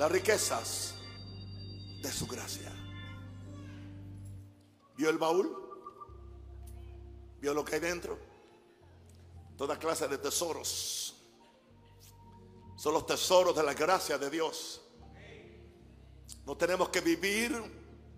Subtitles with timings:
[0.00, 0.94] las riquezas
[2.00, 2.72] de su gracia.
[4.96, 5.54] ¿Vio el baúl?
[7.38, 8.18] ¿Vio lo que hay dentro?
[9.58, 11.22] Toda clase de tesoros.
[12.78, 14.80] Son los tesoros de la gracia de Dios.
[16.46, 17.52] No tenemos que vivir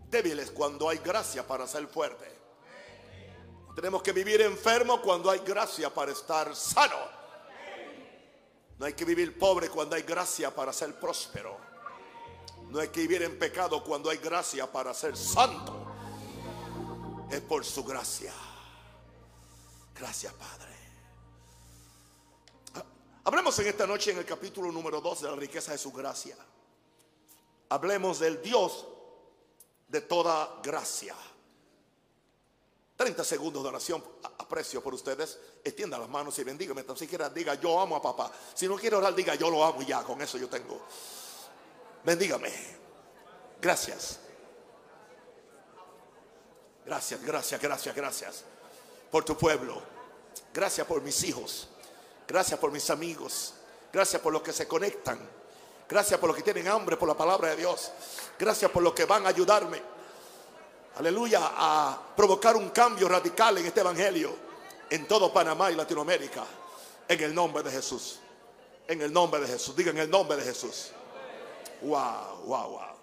[0.08, 2.30] débiles cuando hay gracia para ser fuerte.
[3.74, 7.22] Tenemos que vivir enfermo cuando hay gracia para estar sano.
[8.78, 11.71] No hay que vivir pobre cuando hay gracia para ser próspero.
[12.72, 15.84] No hay que vivir en pecado cuando hay gracia para ser santo.
[17.30, 18.32] Es por su gracia.
[19.94, 20.72] Gracias, Padre.
[23.24, 26.34] Hablemos en esta noche en el capítulo número 2 de la riqueza de su gracia.
[27.68, 28.86] Hablemos del Dios
[29.88, 31.14] de toda gracia.
[32.96, 34.02] 30 segundos de oración,
[34.38, 35.38] aprecio por ustedes.
[35.62, 36.84] Extienda las manos y bendígame.
[36.84, 38.32] Tan siquiera diga yo amo a papá.
[38.54, 40.02] Si no quiere orar, diga yo lo amo y ya.
[40.02, 40.80] Con eso yo tengo.
[42.04, 42.52] Bendígame.
[43.60, 44.18] Gracias.
[46.84, 48.44] Gracias, gracias, gracias, gracias.
[49.10, 49.82] Por tu pueblo.
[50.52, 51.68] Gracias por mis hijos.
[52.26, 53.54] Gracias por mis amigos.
[53.92, 55.18] Gracias por los que se conectan.
[55.88, 57.92] Gracias por los que tienen hambre por la palabra de Dios.
[58.38, 59.92] Gracias por los que van a ayudarme
[60.96, 64.34] aleluya, a provocar un cambio radical en este evangelio
[64.90, 66.44] en todo Panamá y Latinoamérica.
[67.08, 68.18] En el nombre de Jesús.
[68.86, 69.74] En el nombre de Jesús.
[69.74, 70.90] Diga en el nombre de Jesús.
[71.82, 72.96] Wow, wow, wow.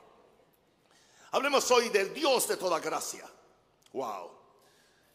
[1.32, 3.30] Hablemos hoy del Dios de toda gracia.
[3.94, 4.32] Wow.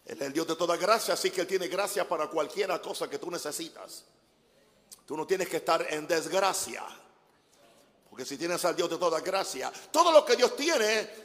[0.05, 3.09] Él es el Dios de toda gracia, así que Él tiene gracia para cualquier cosa
[3.09, 4.05] que tú necesitas.
[5.07, 6.85] Tú no tienes que estar en desgracia.
[8.09, 11.25] Porque si tienes al Dios de toda gracia, todo lo que Dios tiene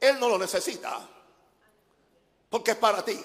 [0.00, 1.00] él no lo necesita.
[2.48, 3.18] Porque es para ti.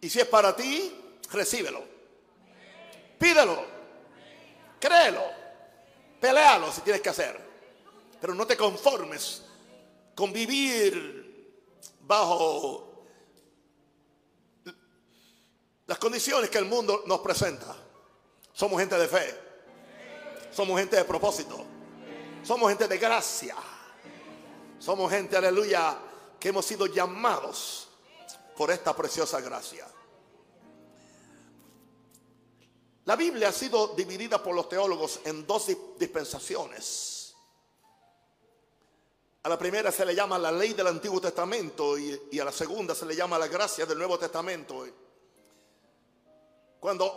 [0.00, 0.94] Y si es para ti,
[1.32, 1.82] recíbelo.
[3.18, 3.64] Pídelo.
[4.78, 5.37] Créelo.
[6.20, 7.48] Pelealo si tienes que hacer.
[8.20, 9.42] Pero no te conformes
[10.14, 11.28] con vivir
[12.00, 13.04] bajo
[15.86, 17.74] las condiciones que el mundo nos presenta.
[18.52, 19.40] Somos gente de fe.
[20.50, 21.64] Somos gente de propósito.
[22.42, 23.56] Somos gente de gracia.
[24.78, 25.98] Somos gente, aleluya,
[26.38, 27.88] que hemos sido llamados
[28.56, 29.86] por esta preciosa gracia.
[33.08, 37.34] La Biblia ha sido dividida por los teólogos en dos dispensaciones.
[39.44, 42.94] A la primera se le llama la ley del Antiguo Testamento y, a la segunda
[42.94, 44.86] se le llama la gracia del Nuevo Testamento.
[46.78, 47.10] Cuando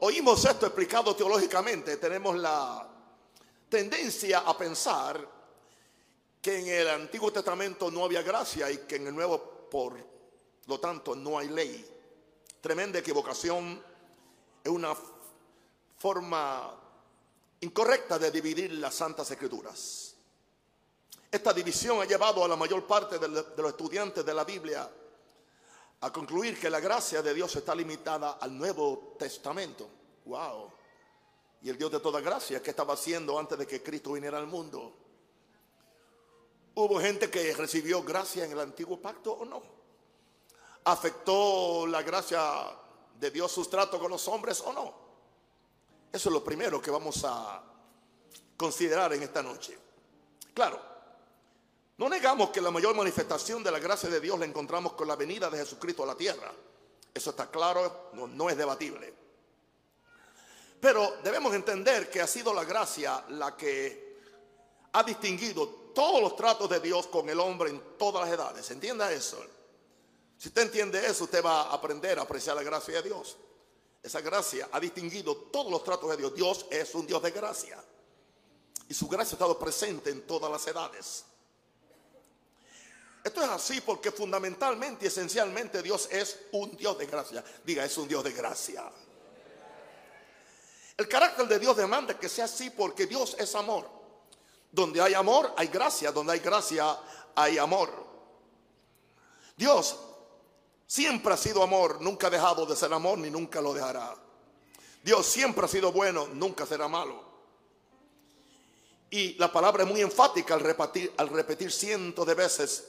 [0.00, 2.84] oímos esto explicado teológicamente, tenemos la
[3.68, 5.24] tendencia a pensar
[6.42, 9.94] que en el Antiguo Testamento no había gracia y que en el Nuevo, por
[10.66, 11.88] lo tanto, no hay ley.
[12.60, 13.80] Tremenda equivocación,
[14.64, 14.92] es una
[16.06, 16.72] forma
[17.62, 20.14] incorrecta de dividir las Santas Escrituras.
[21.32, 24.88] Esta división ha llevado a la mayor parte de los estudiantes de la Biblia
[26.00, 29.88] a concluir que la gracia de Dios está limitada al Nuevo Testamento.
[30.26, 30.70] Wow.
[31.62, 34.46] Y el Dios de toda gracia, ¿qué estaba haciendo antes de que Cristo viniera al
[34.46, 34.92] mundo?
[36.76, 39.60] ¿Hubo gente que recibió gracia en el antiguo pacto o no?
[40.84, 42.40] ¿Afectó la gracia
[43.18, 45.05] de Dios sus tratos con los hombres o no?
[46.16, 47.62] Eso es lo primero que vamos a
[48.56, 49.76] considerar en esta noche.
[50.54, 50.80] Claro,
[51.98, 55.14] no negamos que la mayor manifestación de la gracia de Dios la encontramos con la
[55.14, 56.50] venida de Jesucristo a la tierra.
[57.12, 59.12] Eso está claro, no, es debatible.
[60.80, 64.16] Pero debemos entender que ha sido la gracia la que
[64.92, 68.70] ha distinguido todos los tratos de Dios con el hombre en todas las edades.
[68.70, 69.44] ¿Entienda eso?
[70.38, 73.36] Si usted entiende eso, usted va a aprender a apreciar la gracia de Dios.
[74.06, 76.32] Esa gracia ha distinguido todos los tratos de Dios.
[76.32, 77.82] Dios es un Dios de gracia.
[78.88, 81.24] Y su gracia ha estado presente en todas las edades.
[83.24, 87.44] Esto es así porque fundamentalmente y esencialmente Dios es un Dios de gracia.
[87.64, 88.88] Diga, es un Dios de gracia.
[90.96, 93.90] El carácter de Dios demanda que sea así porque Dios es amor.
[94.70, 96.12] Donde hay amor, hay gracia.
[96.12, 96.96] Donde hay gracia,
[97.34, 97.90] hay amor.
[99.56, 99.98] Dios
[100.86, 104.14] siempre ha sido amor, nunca ha dejado de ser amor ni nunca lo dejará.
[105.02, 107.26] Dios siempre ha sido bueno, nunca será malo.
[109.10, 112.88] Y la palabra es muy enfática al repetir, cientos de veces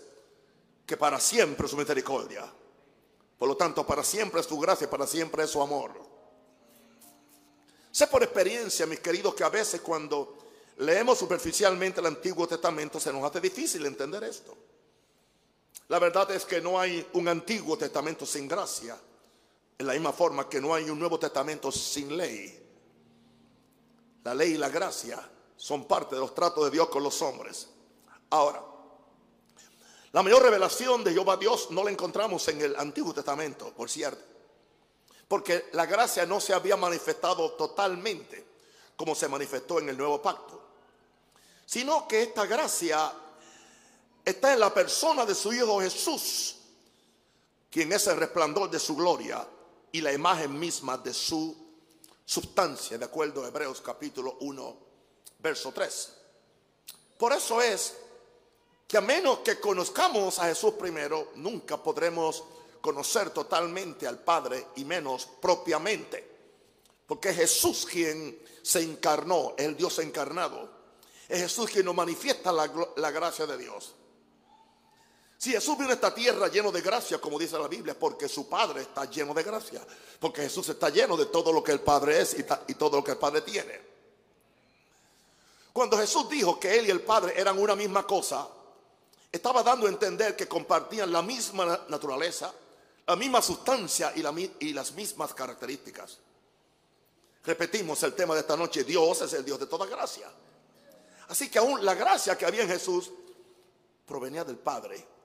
[0.86, 2.52] que para siempre es su misericordia.
[3.38, 5.94] Por lo tanto, para siempre es su gracia, para siempre es su amor.
[7.92, 10.38] Sé por experiencia, mis queridos, que a veces cuando
[10.78, 14.58] leemos superficialmente el Antiguo Testamento, se nos hace difícil entender esto.
[15.90, 18.98] La verdad es que no hay un Antiguo Testamento sin gracia,
[19.78, 22.64] en la misma forma que no hay un Nuevo Testamento sin ley.
[24.24, 27.70] La ley y la gracia son parte de los tratos de Dios con los hombres.
[28.30, 28.62] Ahora,
[30.12, 34.24] la mayor revelación de Jehová Dios no la encontramos en el Antiguo Testamento, por cierto,
[35.28, 38.46] porque la gracia no se había manifestado totalmente
[38.98, 40.62] como se manifestó en el nuevo pacto,
[41.66, 43.14] sino que esta gracia
[44.30, 46.56] está en la persona de su Hijo Jesús,
[47.72, 49.48] quien es el resplandor de su gloria
[49.90, 51.56] y la imagen misma de su
[52.26, 54.78] sustancia, de acuerdo a Hebreos capítulo 1,
[55.40, 56.14] verso 3.
[57.18, 57.96] Por eso es
[58.86, 62.44] que a menos que conozcamos a Jesús primero, nunca podremos
[62.82, 66.36] conocer totalmente al Padre y menos propiamente.
[67.08, 70.70] Porque es Jesús quien se encarnó, el Dios encarnado.
[71.30, 73.96] Es Jesús quien nos manifiesta la, la gracia de Dios.
[75.38, 78.50] Si Jesús vino a esta tierra lleno de gracia, como dice la Biblia, porque su
[78.50, 79.86] Padre está lleno de gracia.
[80.20, 83.12] Porque Jesús está lleno de todo lo que el Padre es y, todo lo que
[83.12, 83.80] el Padre tiene.
[85.72, 88.48] Cuando Jesús dijo que Él y el Padre eran una misma cosa,
[89.32, 92.52] estaba dando a entender que compartían la misma naturaleza,
[93.06, 96.18] la misma sustancia y, y las mismas características.
[97.46, 100.32] Repetimos el tema de esta noche, Dios es el Dios de toda gracia.
[101.28, 103.12] Así que aún la gracia que había en Jesús
[104.08, 105.17] provenía del Padre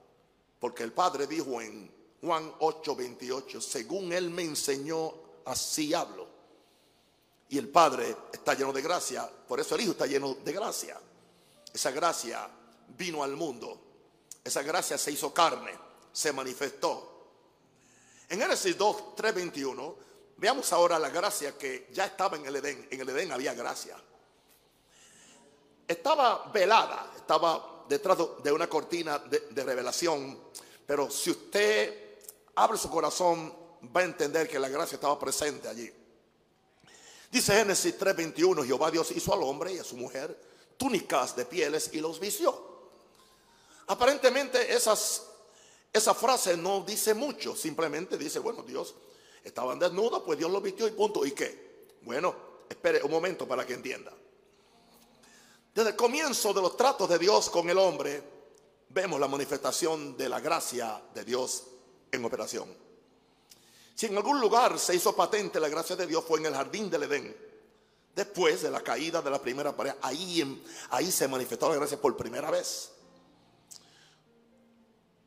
[0.63, 5.13] porque el Padre dijo en Juan 8:28, según Él me enseñó,
[5.43, 6.25] así hablo.
[7.49, 10.97] Y el Padre está lleno de gracia, por eso el Hijo está lleno de gracia.
[11.73, 12.49] Esa gracia
[12.97, 13.77] vino al mundo,
[14.41, 15.77] esa gracia se hizo carne,
[16.13, 17.27] se manifestó.
[18.29, 19.95] En Génesis 2, 3, 21,
[20.37, 22.87] veamos ahora la gracia que ya estaba en el Edén.
[22.89, 23.97] En el Edén había gracia.
[25.85, 30.39] Estaba velada, estaba detrás de una cortina de, revelación,
[30.85, 32.17] pero si usted
[32.55, 33.53] abre su corazón,
[33.95, 35.91] va a entender que la gracia estaba presente allí.
[37.31, 40.37] Dice Génesis 3:21, Jehová Dios hizo al hombre y a su mujer
[40.77, 42.73] túnicas de pieles y los vistió.
[43.87, 45.23] Aparentemente esas,
[45.91, 48.95] esa frase no dice mucho, simplemente dice, bueno, Dios
[49.43, 51.25] estaban desnudos, pues Dios los vistió y punto.
[51.25, 51.87] ¿Y qué?
[52.01, 52.35] Bueno,
[52.69, 54.13] espere un momento para que entienda.
[55.73, 58.21] Desde el comienzo de los tratos de Dios con el hombre,
[58.89, 61.63] vemos la manifestación de la gracia de Dios
[62.11, 62.83] en operación.
[63.95, 66.89] Si en algún lugar se hizo patente la gracia de Dios fue en el jardín
[66.89, 67.35] del Edén.
[68.15, 72.15] Después de la caída de la primera pareja, ahí, ahí se manifestó la gracia por
[72.15, 72.91] primera vez.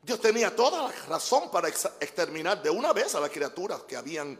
[0.01, 4.39] Dios tenía toda la razón para exterminar de una vez a las criaturas que habían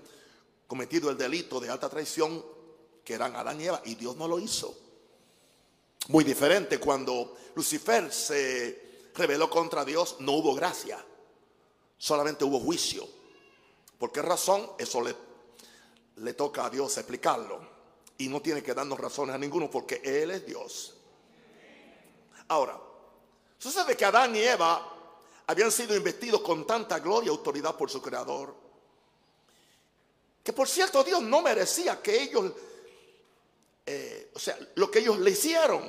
[0.66, 2.46] cometido el delito de alta traición,
[3.04, 4.87] que eran Adán y Eva, y Dios no lo hizo.
[6.10, 11.04] Muy diferente cuando Lucifer se rebeló contra Dios, no hubo gracia,
[11.98, 13.08] solamente hubo juicio.
[13.98, 14.72] ¿Por qué razón?
[14.78, 15.16] Eso le,
[16.18, 17.76] le toca a Dios explicarlo.
[18.20, 20.96] Y no tiene que darnos razones a ninguno porque Él es Dios.
[22.48, 22.80] Ahora,
[23.58, 24.94] sucede que Adán y Eva
[25.48, 28.56] habían sido investidos con tanta gloria y autoridad por su creador.
[30.44, 32.54] Que por cierto Dios no merecía que ellos
[33.90, 35.82] eh, o sea, lo que ellos le hicieron,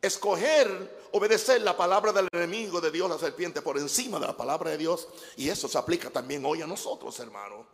[0.00, 4.70] escoger, obedecer la palabra del enemigo de Dios, la serpiente, por encima de la palabra
[4.70, 5.06] de Dios.
[5.36, 7.66] Y eso se aplica también hoy a nosotros, hermanos.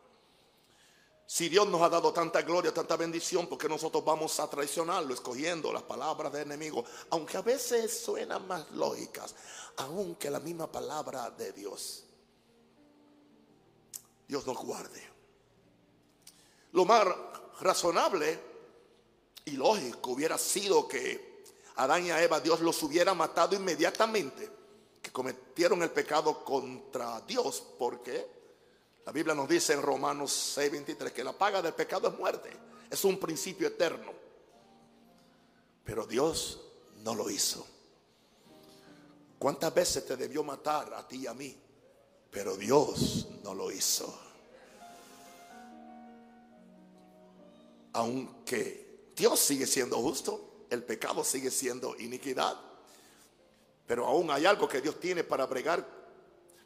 [1.27, 5.73] Si Dios nos ha dado tanta gloria, tanta bendición, porque nosotros vamos a traicionarlo escogiendo
[5.73, 6.85] las palabras del enemigo?
[7.11, 9.33] Aunque a veces suenan más lógicas,
[9.77, 12.03] aunque la misma palabra de Dios.
[14.27, 15.09] Dios nos guarde.
[16.73, 17.07] Lo más
[17.61, 18.54] razonable
[19.45, 21.45] y lógico hubiera sido que
[21.77, 24.49] Adán y Eva Dios los hubiera matado inmediatamente,
[25.03, 28.27] que cometieron el pecado contra Dios, porque
[29.05, 32.51] la Biblia nos dice en Romanos 6:23 que la paga del pecado es muerte,
[32.91, 34.13] es un principio eterno.
[35.85, 36.61] Pero Dios
[37.03, 37.67] no lo hizo.
[39.39, 41.55] ¿Cuántas veces te debió matar a ti y a mí?
[42.31, 44.19] Pero Dios no lo hizo.
[47.93, 48.84] Aunque
[49.17, 52.57] Dios sigue siendo justo, el pecado sigue siendo iniquidad.
[53.87, 55.87] Pero aún hay algo que Dios tiene para bregar.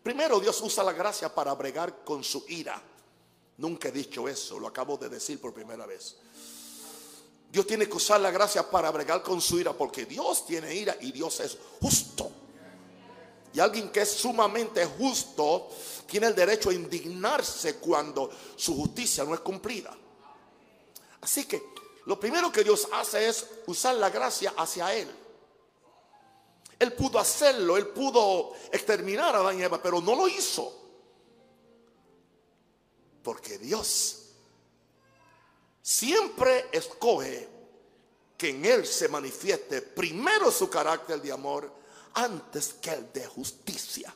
[0.03, 2.81] Primero Dios usa la gracia para bregar con su ira.
[3.59, 6.17] Nunca he dicho eso, lo acabo de decir por primera vez.
[7.51, 10.97] Dios tiene que usar la gracia para bregar con su ira porque Dios tiene ira
[11.01, 12.31] y Dios es justo.
[13.53, 15.71] Y alguien que es sumamente justo
[16.07, 19.97] tiene el derecho a indignarse cuando su justicia no es cumplida.
[21.21, 21.63] Así que
[22.09, 25.15] lo primero que Dios hace es usar la gracia hacia Él.
[26.79, 30.75] Él pudo hacerlo, Él pudo exterminar a Adán y Eva, pero no lo hizo.
[33.23, 34.23] Porque Dios
[35.83, 37.47] siempre escoge
[38.39, 41.71] que en él se manifieste primero su carácter de amor
[42.15, 44.15] antes que el de justicia.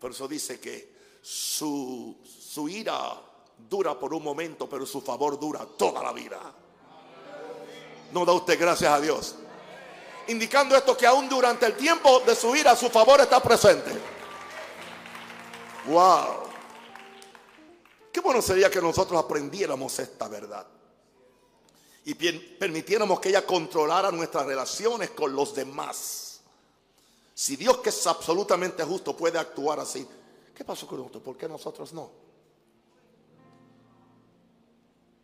[0.00, 3.29] Por eso dice que su, su ira
[3.68, 6.38] dura por un momento, pero su favor dura toda la vida.
[8.12, 9.36] No da usted gracias a Dios.
[10.28, 13.90] Indicando esto que aún durante el tiempo de su ira su favor está presente.
[15.86, 16.50] Wow.
[18.12, 20.66] Qué bueno sería que nosotros aprendiéramos esta verdad
[22.04, 26.40] y permitiéramos que ella controlara nuestras relaciones con los demás.
[27.34, 30.06] Si Dios que es absolutamente justo puede actuar así,
[30.54, 31.22] ¿qué pasó con nosotros?
[31.22, 32.10] ¿Por qué nosotros no?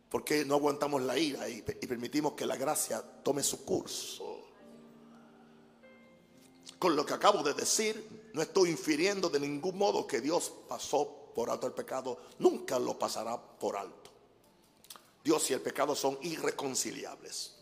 [0.09, 4.41] ¿Por qué no aguantamos la ira y, y permitimos que la gracia tome su curso?
[6.79, 11.31] Con lo que acabo de decir, no estoy infiriendo de ningún modo que Dios pasó
[11.33, 14.11] por alto el pecado, nunca lo pasará por alto.
[15.23, 17.55] Dios y el pecado son irreconciliables.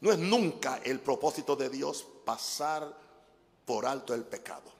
[0.00, 2.96] No es nunca el propósito de Dios pasar
[3.64, 4.70] por alto el pecado,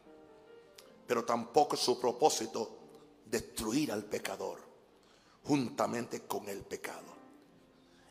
[1.06, 2.78] pero tampoco es su propósito
[3.26, 4.61] destruir al pecador
[5.44, 6.92] juntamente con el pecado.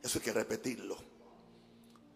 [0.04, 0.98] Eso hay que repetirlo.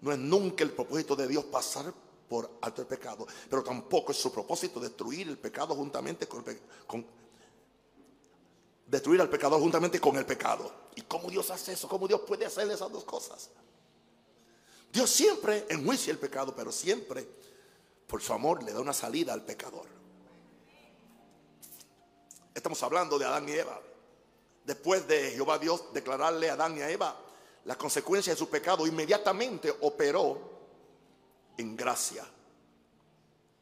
[0.01, 1.93] No es nunca el propósito de Dios pasar
[2.27, 6.43] por alto el pecado, pero tampoco es su propósito destruir el pecado juntamente con,
[8.87, 10.71] destruir al pecador juntamente con el pecado.
[10.95, 11.87] ¿Y cómo Dios hace eso?
[11.87, 13.49] ¿Cómo Dios puede hacer esas dos cosas?
[14.91, 17.27] Dios siempre enjuicia el pecado, pero siempre
[18.07, 19.87] por su amor le da una salida al pecador.
[22.53, 23.81] Estamos hablando de Adán y Eva.
[24.63, 27.24] Después de Jehová Dios declararle a Adán y a Eva
[27.65, 30.39] la consecuencia de su pecado, inmediatamente operó
[31.57, 32.25] en gracia.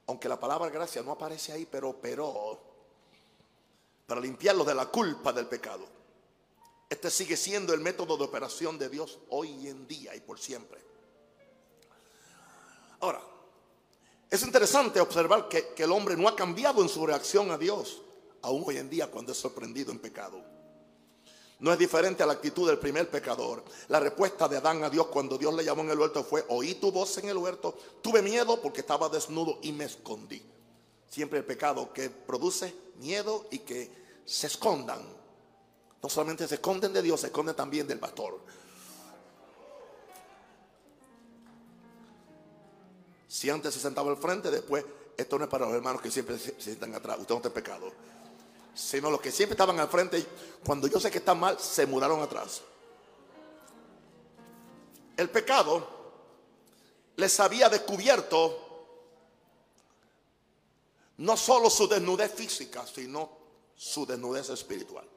[0.08, 2.60] Aunque la palabra gracia no aparece ahí, pero operó
[4.06, 5.88] para limpiarlo de la culpa del pecado.
[6.90, 10.80] Este sigue siendo el método de operación de Dios hoy en día y por siempre.
[13.00, 13.22] Ahora,
[14.30, 18.02] es interesante observar que, el hombre no ha cambiado en su reacción a Dios,
[18.42, 20.44] aún hoy en día cuando es sorprendido en pecado.
[21.60, 23.64] No es diferente a la actitud del primer pecador.
[23.88, 26.76] La respuesta de Adán a Dios cuando Dios le llamó en el huerto fue, oí
[26.76, 30.42] tu voz en el huerto, tuve miedo porque estaba desnudo y me escondí.
[31.10, 33.90] Siempre el pecado que produce miedo y que
[34.26, 35.02] se escondan.
[36.02, 38.40] No solamente se esconden de Dios, se esconden también del pastor.
[43.28, 44.86] Si antes se sentaba al frente, después,
[45.18, 47.92] esto no es para los hermanos que siempre se sientan atrás, usted no está pecado.
[48.74, 50.26] Sino los que siempre estaban al frente,
[50.66, 52.62] cuando yo sé que están mal, se mudaron atrás.
[55.16, 55.88] El pecado
[57.16, 58.64] les había descubierto
[61.18, 63.30] no solo su desnudez física, sino
[63.76, 65.08] su desnudez espiritual.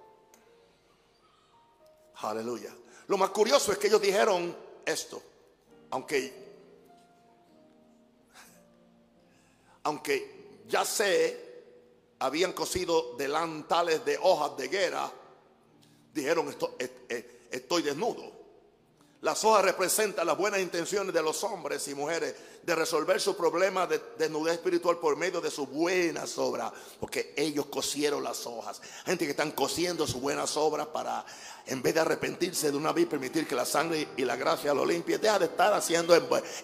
[2.16, 2.75] Aleluya.
[3.08, 5.22] Lo más curioso es que ellos dijeron esto,
[5.90, 6.44] aunque
[9.86, 11.45] aunque ya sé,
[12.18, 15.11] habían cosido delantales de hojas de guerra,
[16.12, 16.76] dijeron esto,
[17.50, 18.37] estoy desnudo.
[19.23, 23.87] Las hojas representan las buenas intenciones de los hombres y mujeres de resolver su problema
[23.87, 28.80] de desnudez espiritual por medio de sus buenas obras, porque ellos cosieron las hojas.
[29.04, 31.25] Gente que están cosiendo sus buenas obras para,
[31.66, 34.85] en vez de arrepentirse de una vez, permitir que la sangre y la gracia lo
[34.85, 35.18] limpie.
[35.18, 36.14] Deja de estar haciendo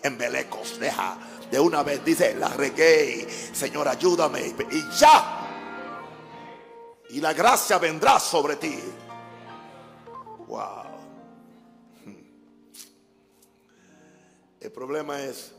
[0.03, 0.79] embelecos.
[0.79, 1.19] Deja
[1.51, 4.55] de una vez, dice, la regué, Señor, ayúdame.
[4.71, 5.42] Y ya.
[7.13, 8.79] Y la gracia vendrá sobre ti.
[10.49, 10.85] Wow.
[14.59, 15.53] El problema es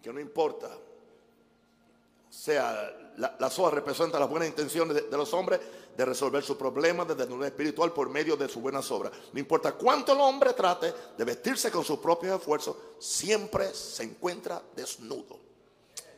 [0.00, 0.68] que no importa.
[0.68, 5.58] O sea, las hojas representan las buenas intenciones de, los hombres
[5.96, 9.10] de resolver sus problemas de desnudez espiritual por medio de sus buenas obras.
[9.32, 14.62] No importa cuánto el hombre trate de vestirse con sus propios esfuerzos, siempre se encuentra
[14.76, 15.40] desnudo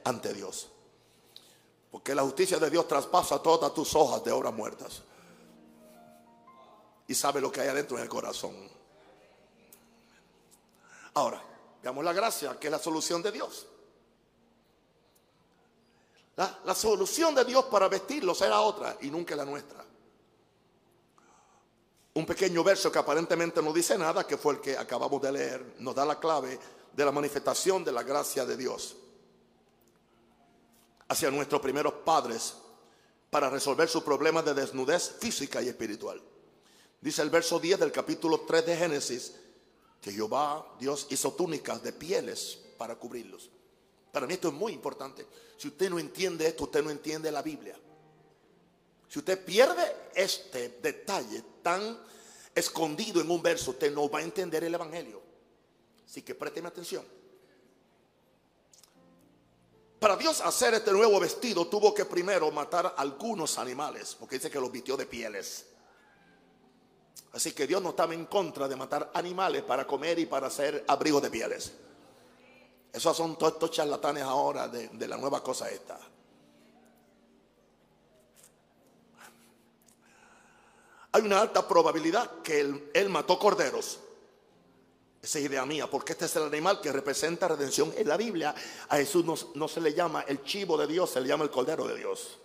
[0.04, 0.72] ante Dios.
[1.90, 5.02] Porque la justicia de Dios traspasa todas tus hojas de obras muertas.
[7.06, 8.54] Y sabe lo que hay adentro en el corazón.
[11.14, 11.42] Ahora,
[11.82, 13.66] veamos la gracia, que es la solución de Dios.
[16.36, 19.84] La, solución de Dios para vestirlos era otra y nunca la nuestra.
[22.14, 25.74] Un pequeño verso que aparentemente no dice nada, que fue el que acabamos de leer,
[25.78, 26.58] nos da la clave
[26.92, 28.96] de la manifestación de la gracia de Dios
[31.08, 32.54] hacia nuestros primeros padres
[33.30, 36.22] para resolver sus problemas de desnudez física y espiritual.
[37.00, 39.34] Dice el verso 10 del capítulo 3 de Génesis
[40.00, 43.50] que Jehová, Dios, hizo túnicas de pieles para cubrirlos.
[44.12, 45.26] Para mí esto es muy importante.
[45.56, 47.76] Si usted no entiende esto, usted no entiende la Biblia.
[49.08, 51.98] Si usted pierde este detalle tan
[52.54, 55.20] escondido en un verso, usted no va a entender el Evangelio.
[56.06, 57.04] Así que présteme atención.
[59.98, 64.60] Para Dios hacer este nuevo vestido tuvo que primero matar algunos animales, porque dice que
[64.60, 65.66] los vistió de pieles.
[67.32, 70.84] Así que Dios no estaba en contra de matar animales para comer y para hacer
[70.86, 71.72] abrigo de pieles.
[72.92, 75.98] Esos son todos estos charlatanes ahora de, de la nueva cosa esta.
[81.12, 83.98] Hay una alta probabilidad que él, mató corderos.
[85.20, 88.54] Esa es idea mía, porque este es el animal que representa redención en la Biblia.
[88.88, 91.50] A Jesús no, no, se le llama el chivo de Dios, se le llama el
[91.50, 92.38] cordero de Dios.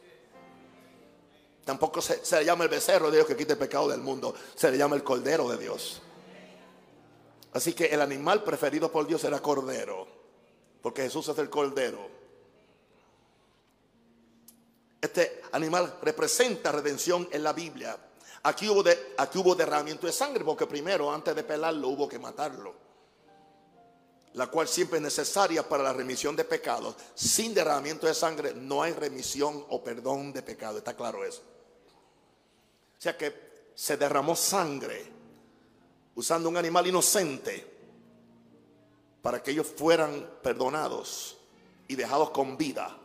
[1.63, 4.33] Tampoco se, se, le llama el becerro de Dios que quita el pecado del mundo,
[4.55, 6.01] se le llama el cordero de Dios.
[7.53, 10.07] Así que el animal preferido por Dios era cordero,
[10.81, 12.09] porque Jesús es el cordero.
[14.99, 17.97] Este animal representa redención en la Biblia.
[18.43, 22.19] Aquí hubo, de, aquí hubo derramamiento de sangre porque primero, antes de pelarlo, hubo que
[22.19, 22.73] matarlo.
[24.33, 26.95] La cual siempre es necesaria para la remisión de pecados.
[27.15, 30.79] Sin derramamiento de sangre no hay remisión o perdón de pecado.
[30.79, 31.41] ¿Está claro eso?
[32.97, 35.05] O sea que se derramó sangre
[36.15, 37.65] usando un animal inocente
[39.21, 41.37] para que ellos fueran perdonados
[41.87, 42.97] y dejados con vida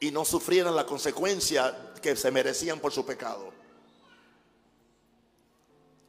[0.00, 3.55] y no sufrieran la consecuencia que se merecían por su pecado.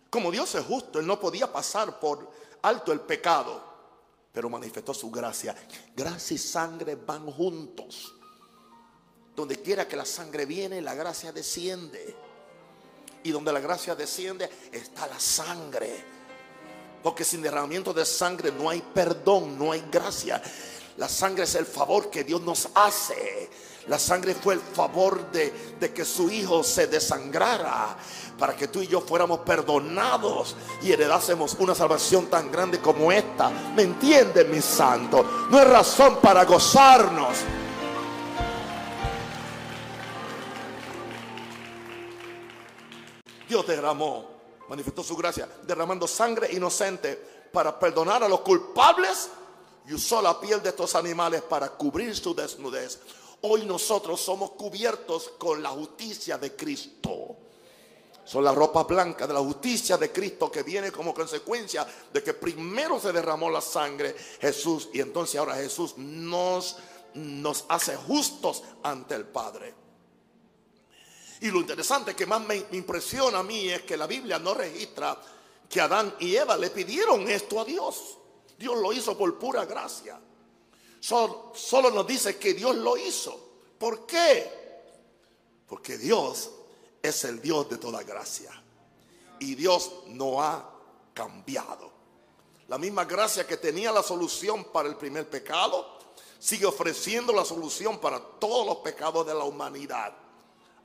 [0.09, 2.29] Como Dios es justo, Él no podía pasar por
[2.61, 3.61] alto el pecado,
[4.31, 5.55] pero manifestó su gracia.
[5.95, 8.13] Gracia y sangre van juntos.
[9.35, 12.15] Donde quiera que la sangre viene, la gracia desciende.
[13.23, 16.03] Y donde la gracia desciende, está la sangre.
[17.03, 20.41] Porque sin derramamiento de sangre no hay perdón, no hay gracia.
[20.97, 23.49] La sangre es el favor que Dios nos hace.
[23.87, 27.95] La sangre fue el favor de, de, que su hijo se desangrara
[28.37, 33.49] para que tú y yo fuéramos perdonados y heredásemos una salvación tan grande como esta.
[33.75, 35.25] ¿Me entienden, mis santos?
[35.49, 37.37] No es razón para gozarnos.
[43.47, 44.25] Dios derramó,
[44.67, 47.15] manifestó su gracia, derramando sangre inocente
[47.53, 49.29] para perdonar a los culpables
[49.87, 52.99] y usó la piel de estos animales para cubrir su desnudez.
[53.41, 57.37] Hoy nosotros somos cubiertos con la justicia de Cristo.
[58.25, 62.33] Son la ropa blanca de la justicia de Cristo que viene como consecuencia de que
[62.33, 66.75] primero se derramó la sangre Jesús y entonces ahora Jesús nos,
[67.13, 69.73] nos hace justos ante el Padre.
[71.39, 75.17] Y lo interesante que más me impresiona a mí es que la Biblia no registra
[75.69, 78.16] que Adán y Eva le pidieron esto a Dios.
[78.57, 80.19] Dios lo hizo por pura gracia.
[80.99, 83.39] Solo, nos dice que Dios lo hizo.
[83.77, 84.51] ¿Por qué?
[85.67, 86.49] Porque Dios
[87.01, 88.51] es el Dios de toda gracia.
[89.39, 90.69] Y Dios no ha
[91.13, 91.91] cambiado.
[92.67, 95.97] La misma gracia que tenía la solución para el primer pecado,
[96.39, 100.13] sigue ofreciendo la solución para todos los pecados de la humanidad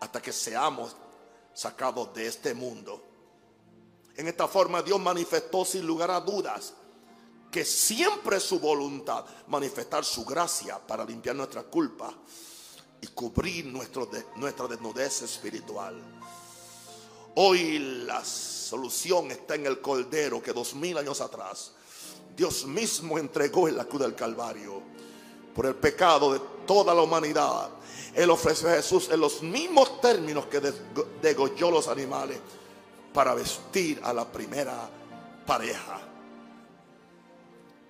[0.00, 0.94] hasta que seamos
[1.54, 3.02] sacados de este mundo.
[4.16, 6.74] En esta forma Dios manifestó sin lugar a dudas
[7.52, 12.10] que siempre es su voluntad manifestar su gracia para limpiar nuestra culpa
[12.98, 16.02] y cubrir nuestro nuestra desnudez espiritual.
[17.34, 21.72] Hoy la solución está en el Cordero que dos mil años atrás
[22.34, 24.80] Dios mismo entregó en la cruz del Calvario
[25.54, 27.68] por el pecado de toda la humanidad.
[28.14, 30.72] Él ofreció a Jesús en los mismos términos que
[31.20, 32.38] degolló los animales
[33.12, 34.88] para vestir a la primera
[35.44, 36.11] pareja.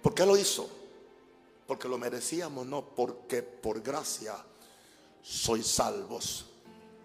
[0.03, 0.69] ¿Por qué lo hizo?
[1.67, 4.37] Porque lo merecíamos, no porque por gracia
[5.23, 6.47] sois salvos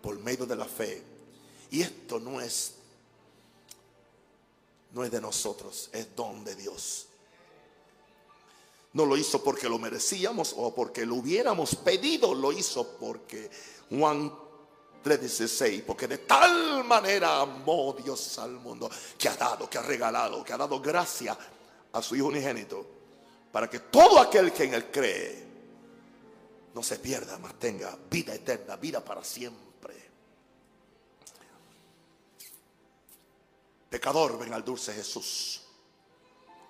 [0.02, 1.04] por medio de la fe.
[1.70, 2.74] Y esto no es
[4.94, 7.08] no es de nosotros, es don de Dios.
[8.94, 13.52] No lo hizo porque lo merecíamos o porque lo hubiéramos pedido, lo hizo porque
[13.92, 14.34] Juan
[15.04, 20.44] 3:16, porque de tal manera amó Dios al mundo que ha dado, que ha regalado,
[20.44, 21.38] que ha dado gracia
[21.98, 22.86] a su Hijo unigénito,
[23.52, 25.48] para que todo aquel que en él cree
[26.74, 29.96] no se pierda, mas tenga vida eterna, vida para siempre.
[33.90, 35.62] Pecador, ven al dulce Jesús.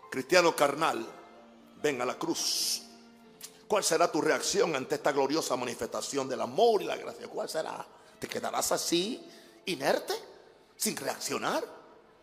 [0.10, 1.06] Cristiano carnal,
[1.82, 2.84] ven a la cruz.
[3.68, 7.28] ¿Cuál será tu reacción ante esta gloriosa manifestación del amor y la gracia?
[7.28, 7.86] ¿Cuál será?
[8.18, 9.22] ¿Te quedarás así,
[9.66, 10.13] inerte,
[10.78, 11.66] sin reaccionar?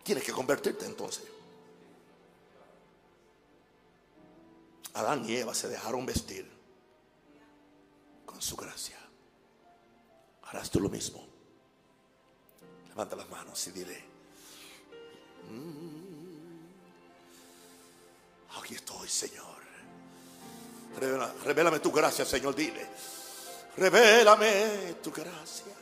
[0.02, 1.33] Tienes que convertirte entonces.
[4.94, 6.48] Adán y Eva se dejaron vestir
[8.24, 8.98] con su gracia.
[10.44, 11.26] Harás tú lo mismo.
[12.88, 14.14] Levanta las manos y dile,
[15.50, 16.14] Mm.
[18.58, 19.44] Aquí estoy, Señor.
[21.44, 22.54] revélame tu gracia, Señor.
[22.54, 22.86] Dile.
[23.76, 25.74] Revélame tu gracia.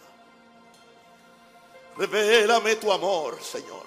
[1.97, 3.85] Revélame tu amor, Señor.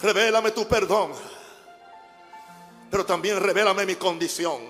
[0.00, 1.12] Revélame tu perdón.
[2.90, 4.60] Pero también revélame mi condición.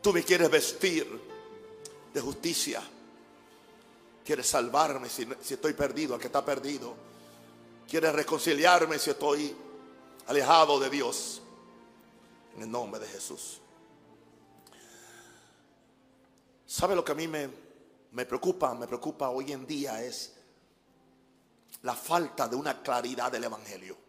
[0.00, 1.06] Tú me quieres vestir
[2.12, 2.82] de justicia.
[4.24, 6.94] Quieres salvarme si, estoy perdido, al que está perdido.
[7.88, 9.54] Quieres reconciliarme si estoy
[10.26, 11.42] alejado de Dios.
[12.54, 13.60] En el nombre de Jesús.
[16.66, 17.48] ¿Sabe lo que a mí me,
[18.12, 18.74] me preocupa?
[18.74, 20.34] Me preocupa hoy en día es
[21.82, 24.03] la falta de una claridad del Evangelio.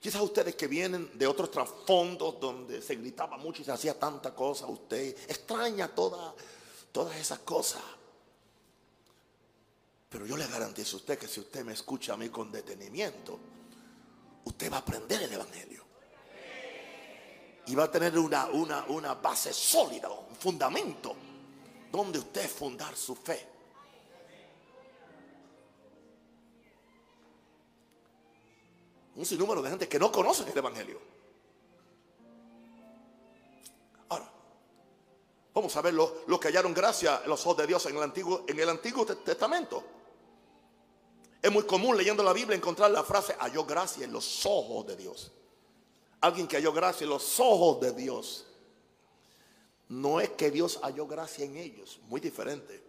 [0.00, 4.34] Quizás ustedes que vienen de otros trasfondos donde se gritaba mucho y se hacía tanta
[4.34, 6.34] cosa, usted extraña toda,
[6.90, 7.82] todas esas cosas.
[10.08, 13.38] Pero yo le garantizo a usted que si usted me escucha a mí con detenimiento,
[14.44, 15.84] usted va a aprender el Evangelio.
[17.66, 21.14] Y va a tener una, una, una base sólida, un fundamento,
[21.92, 23.49] donde usted fundar su fe.
[29.20, 30.98] Un sinnúmero de gente que no conocen el Evangelio.
[34.08, 34.32] Ahora,
[35.52, 38.44] vamos a ver lo, que hallaron gracia en los ojos de Dios en el Antiguo,
[38.48, 39.84] en el Antiguo Testamento.
[41.42, 44.96] Es muy común leyendo la Biblia encontrar la frase halló gracia en los ojos de
[44.96, 45.30] Dios.
[46.22, 48.46] Alguien que halló gracia en los ojos de Dios.
[49.90, 52.82] No es que Dios halló gracia en ellos, muy diferente.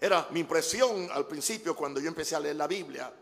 [0.00, 3.12] Era mi impresión al principio cuando yo empecé a leer la Biblia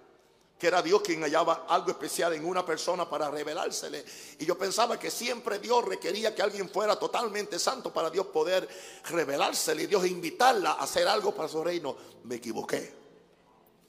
[0.59, 4.05] que era Dios quien hallaba algo especial en una persona para revelársele.
[4.40, 8.68] Y yo pensaba que siempre Dios requería que alguien fuera totalmente santo para Dios poder
[9.05, 11.97] revelársele y Dios invitarla a hacer algo para su reino.
[12.25, 12.92] Me equivoqué.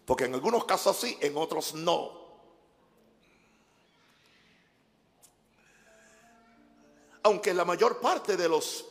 [0.05, 2.19] Porque en algunos casos sí, en otros no.
[7.23, 8.85] Aunque la mayor parte de los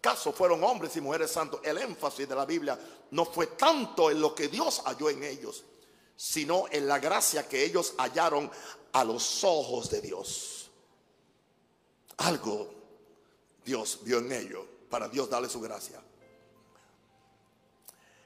[0.00, 2.78] casos fueron hombres y mujeres santos, el énfasis de la Biblia
[3.10, 5.64] no fue tanto en lo que Dios halló en ellos,
[6.18, 8.50] sino en la gracia que ellos hallaron
[8.92, 10.68] a los ojos de Dios.
[12.16, 12.74] Algo
[13.64, 16.02] Dios vio en ellos para Dios darle su gracia.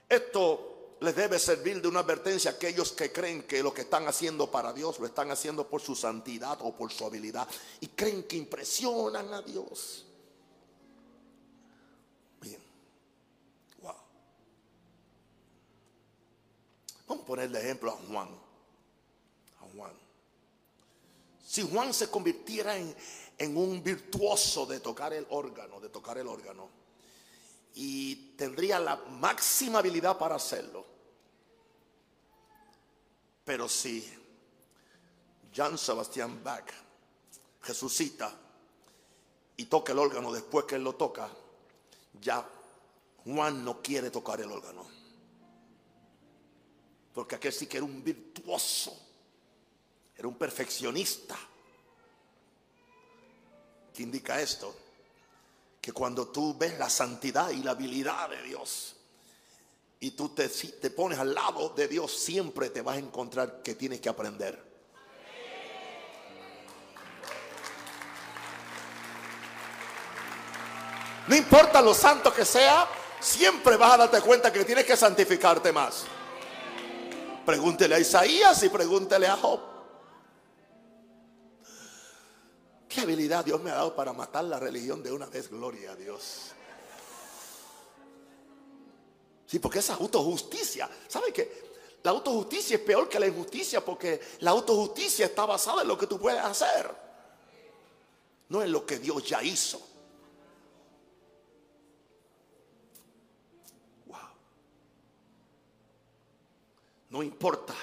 [0.09, 4.07] Esto les debe servir de una advertencia a aquellos que creen que lo que están
[4.07, 7.47] haciendo para Dios lo están haciendo por su santidad o por su habilidad
[7.79, 10.07] y creen que impresionan a Dios.
[17.13, 18.27] Vamos a ponerle ejemplo a Juan.
[18.27, 19.93] A Juan.
[21.45, 26.69] Si Juan se convirtiera en, un virtuoso de tocar el órgano, de tocar el órgano,
[27.75, 30.83] y tendría la máxima habilidad para hacerlo.
[33.45, 34.11] Pero si
[35.53, 36.65] Jean Sebastian Bach
[37.61, 38.33] resucita
[39.55, 41.29] y toca el órgano después que él lo toca,
[42.19, 42.43] ya
[43.23, 45.02] Juan no quiere tocar el órgano.
[47.13, 48.97] Porque aquel sí que era un virtuoso,
[50.17, 51.37] era un perfeccionista.
[53.93, 54.75] ¿Qué indica esto?
[55.79, 58.95] Que cuando tú ves la santidad y la habilidad de Dios
[59.99, 60.49] y tú te,
[60.89, 64.73] pones al lado de Dios, siempre te vas a encontrar que tienes que aprender.
[71.27, 72.85] No importa lo santo que sea,
[73.21, 76.03] siempre vas a darte cuenta que tienes que santificarte más.
[77.45, 79.59] Pregúntele a Isaías y pregúntele a Job.
[82.87, 85.49] ¿Qué habilidad Dios me ha dado para matar la religión de una vez?
[85.49, 86.51] Gloria a Dios.
[89.47, 91.73] Sí, porque esa autojusticia, ¿sabe qué?
[92.03, 96.07] La autojusticia es peor que la injusticia porque la autojusticia está basada en lo que
[96.07, 96.89] tú puedes hacer,
[98.49, 99.92] no en lo que Dios ya hizo.
[107.13, 107.75] No importa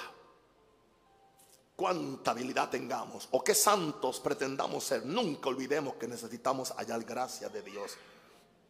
[1.77, 7.61] cuánta habilidad tengamos o qué santos pretendamos ser, nunca olvidemos que necesitamos hallar gracia de
[7.61, 7.93] Dios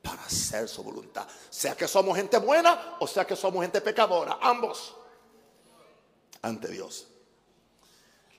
[0.03, 1.27] para hacer su voluntad.
[1.49, 4.95] Sea que somos gente buena o sea que somos gente pecadora, ambos
[6.43, 7.07] ante Dios.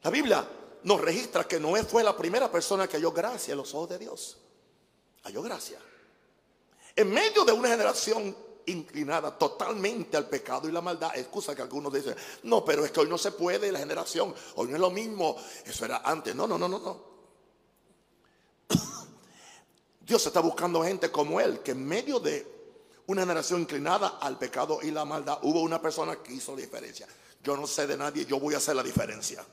[0.05, 0.49] La Biblia
[0.85, 3.99] nos registra que Noé fue la primera persona que halló gracia en los ojos de
[3.99, 4.39] Dios.
[5.25, 5.81] Halló gracia.
[6.95, 11.17] En medio de una generación inclinada totalmente al pecado y la maldad.
[11.17, 14.69] Excusa que algunos dicen, no, pero es que hoy no se puede, la generación, hoy
[14.69, 16.35] no es lo mismo, eso era antes.
[16.35, 17.05] No, no, no, no, no.
[20.01, 22.47] Dios está buscando gente como él, que en medio de
[23.07, 27.07] una generación inclinada al pecado y la maldad, hubo una persona que hizo la diferencia.
[27.43, 29.45] Yo no sé de nadie, yo voy a hacer la diferencia.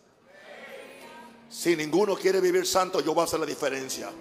[1.50, 4.12] Si ninguno quiere vivir santo, yo voy a hacer la diferencia.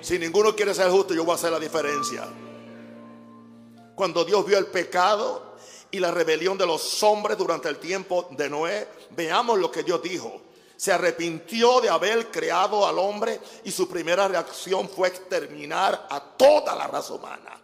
[0.00, 2.28] Si ninguno quiere ser justo, yo voy a hacer la diferencia.
[3.94, 5.56] Cuando Dios vio el pecado
[5.90, 10.02] y la rebelión de los hombres durante el tiempo de Noé, veamos lo que Dios
[10.02, 10.42] dijo.
[10.76, 16.74] Se arrepintió de haber creado al hombre y su primera reacción fue exterminar a toda
[16.74, 17.60] la raza humana.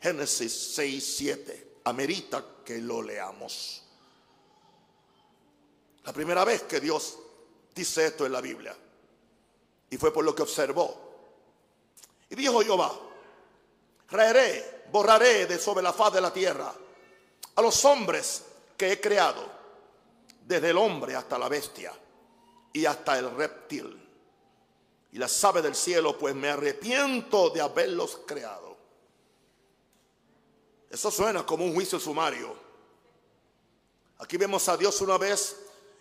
[0.00, 1.68] Génesis 6, 7.
[1.84, 3.82] Amerita que lo leamos.
[6.04, 7.18] La primera vez que Dios
[7.74, 8.76] dice esto en la Biblia.
[9.88, 11.12] Y fue por lo que observó.
[12.28, 12.92] Y dijo Jehová,
[14.12, 16.72] raeré, borraré de sobre la faz de la tierra
[17.54, 18.44] a los hombres
[18.76, 19.44] que he creado,
[20.46, 21.92] desde el hombre hasta la bestia
[22.72, 24.02] y hasta el reptil
[25.12, 28.76] y las aves del cielo, pues me arrepiento de haberlos creado.
[30.90, 32.56] Eso suena como un juicio sumario.
[34.18, 35.56] Aquí vemos a Dios una vez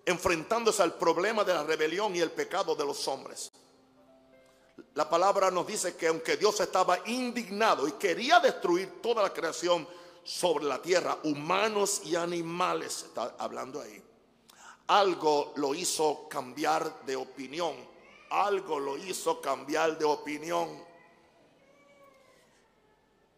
[0.06, 3.51] enfrentándose al problema de la rebelión y el pecado de los hombres.
[4.93, 9.88] La palabra nos dice que aunque Dios estaba indignado y quería destruir toda la creación
[10.23, 14.04] sobre la tierra, humanos y animales, está hablando ahí,
[14.88, 17.73] algo lo hizo cambiar de opinión,
[18.30, 20.67] algo lo hizo cambiar de opinión.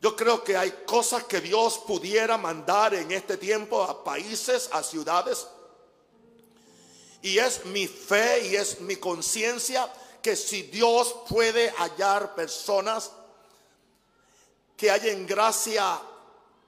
[0.01, 4.81] Yo creo que hay cosas que Dios pudiera mandar en este tiempo a países, a
[4.81, 5.47] ciudades,
[7.21, 9.87] y es mi fe y es mi conciencia
[10.23, 13.11] que si Dios puede hallar personas
[14.77, 15.99] que hallen gracia,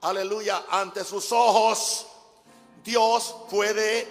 [0.02, 2.06] aleluya, ante sus ojos,
[2.84, 4.08] Dios puede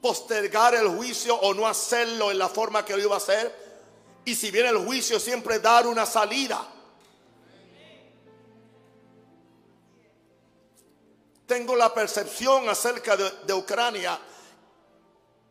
[0.00, 3.54] postergar el juicio o no hacerlo en la forma que lo iba a hacer.
[4.24, 6.66] Y si viene el juicio, siempre dar una salida.
[11.46, 14.18] Tengo la percepción acerca de, de Ucrania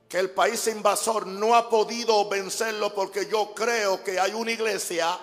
[0.08, 5.20] que el país invasor no ha podido vencerlo porque yo creo que hay una iglesia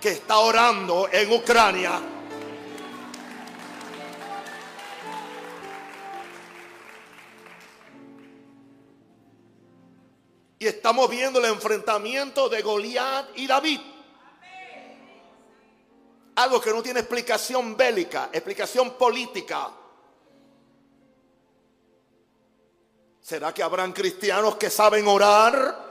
[0.00, 2.00] que está orando en Ucrania.
[10.58, 13.80] Y estamos viendo el enfrentamiento de Goliat y David.
[16.36, 19.70] Algo que no tiene explicación bélica, explicación política.
[23.26, 25.84] ¿Será que habrán cristianos que saben orar?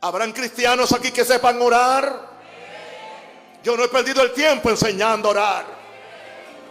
[0.00, 2.30] ¿Habrán cristianos aquí que sepan orar?
[3.62, 5.66] Yo no he perdido el tiempo enseñando a orar.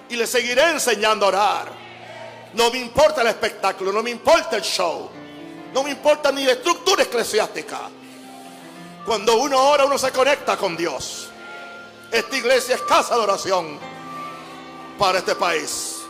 [0.09, 1.67] Y le seguiré enseñando a orar.
[2.55, 5.11] No me importa el espectáculo, no me importa el show.
[5.71, 7.81] No me importa ni la estructura eclesiástica.
[9.05, 11.29] Cuando uno ora, uno se conecta con Dios.
[12.11, 13.77] Esta iglesia es casa de oración
[14.97, 16.00] para este país.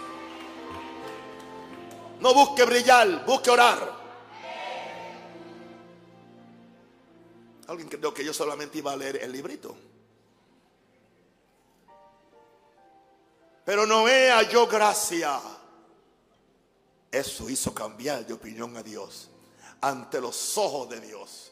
[2.21, 3.99] No busque brillar, busque orar.
[7.67, 9.75] Alguien creyó que yo solamente iba a leer el librito.
[13.65, 15.39] Pero Noé halló gracia.
[17.11, 19.29] Eso hizo cambiar de opinión a Dios
[19.81, 21.51] ante los ojos de Dios.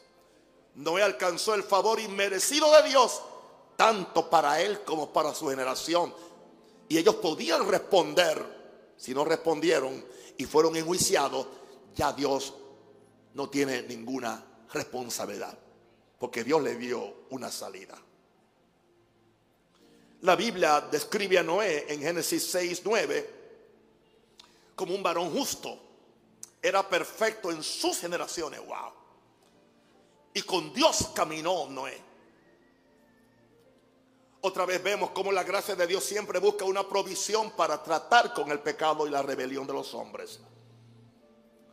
[0.76, 3.20] Noé alcanzó el favor inmerecido de Dios,
[3.76, 6.14] tanto para él como para su generación.
[6.88, 8.60] Y ellos podían responder.
[8.96, 10.04] Si no respondieron,
[10.40, 11.46] y fueron enjuiciados,
[11.94, 12.54] ya Dios
[13.34, 15.58] no tiene ninguna responsabilidad,
[16.18, 17.94] porque Dios le dio una salida.
[20.22, 23.34] La Biblia describe a Noé en Génesis 6, 9
[24.74, 25.78] como un varón justo.
[26.62, 28.92] Era perfecto en sus generaciones, wow.
[30.32, 32.00] Y con Dios caminó Noé.
[34.42, 38.50] Otra vez vemos cómo la gracia de Dios siempre busca una provisión para tratar con
[38.50, 40.40] el pecado y la rebelión de los hombres.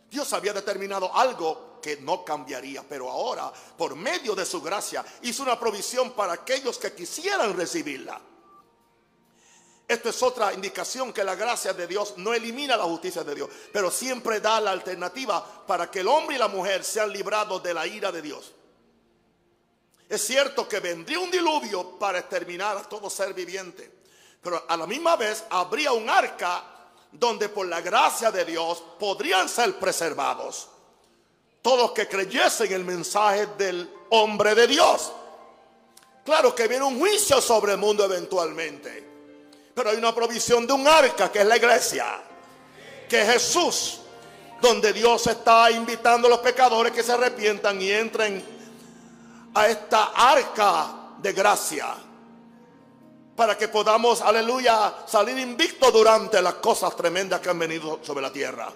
[0.10, 5.43] Dios había determinado algo que no cambiaría, pero ahora, por medio de su gracia, hizo
[5.43, 8.19] una provisión para aquellos que quisieran recibirla.
[9.88, 13.49] Esto es otra indicación que la gracia de Dios no elimina la justicia de Dios,
[13.71, 17.73] pero siempre da la alternativa para que el hombre y la mujer sean librados de
[17.73, 18.53] la ira de Dios.
[20.10, 23.91] Es cierto que vendría un diluvio para exterminar a todo ser viviente,
[24.41, 26.63] pero a la misma vez habría un arca
[27.12, 30.70] donde por la gracia de Dios podrían ser preservados
[31.67, 35.12] todos que creyesen el mensaje del hombre de Dios.
[36.24, 39.06] Claro que viene un juicio sobre el mundo eventualmente,
[39.76, 42.22] pero hay una provisión de un arca que es la iglesia,
[43.10, 44.00] que es Jesús,
[44.62, 48.57] donde Dios está invitando a los pecadores que se arrepientan y entren
[49.58, 51.96] a esta arca de gracia.
[53.36, 58.34] para que podamos, aleluya, salir invicto durante las cosas tremendas que han venido sobre la
[58.34, 58.67] tierra.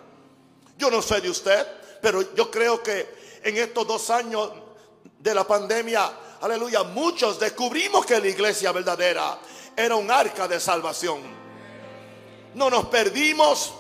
[0.78, 1.66] Yo no sé de usted,
[2.00, 4.52] pero yo creo que en estos dos años
[5.18, 9.40] de la pandemia, aleluya, muchos descubrimos que la iglesia verdadera
[9.76, 11.22] era un arca de salvación.
[12.54, 13.74] No nos perdimos,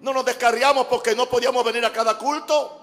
[0.00, 2.77] no nos descarriamos porque no podíamos venir a cada culto,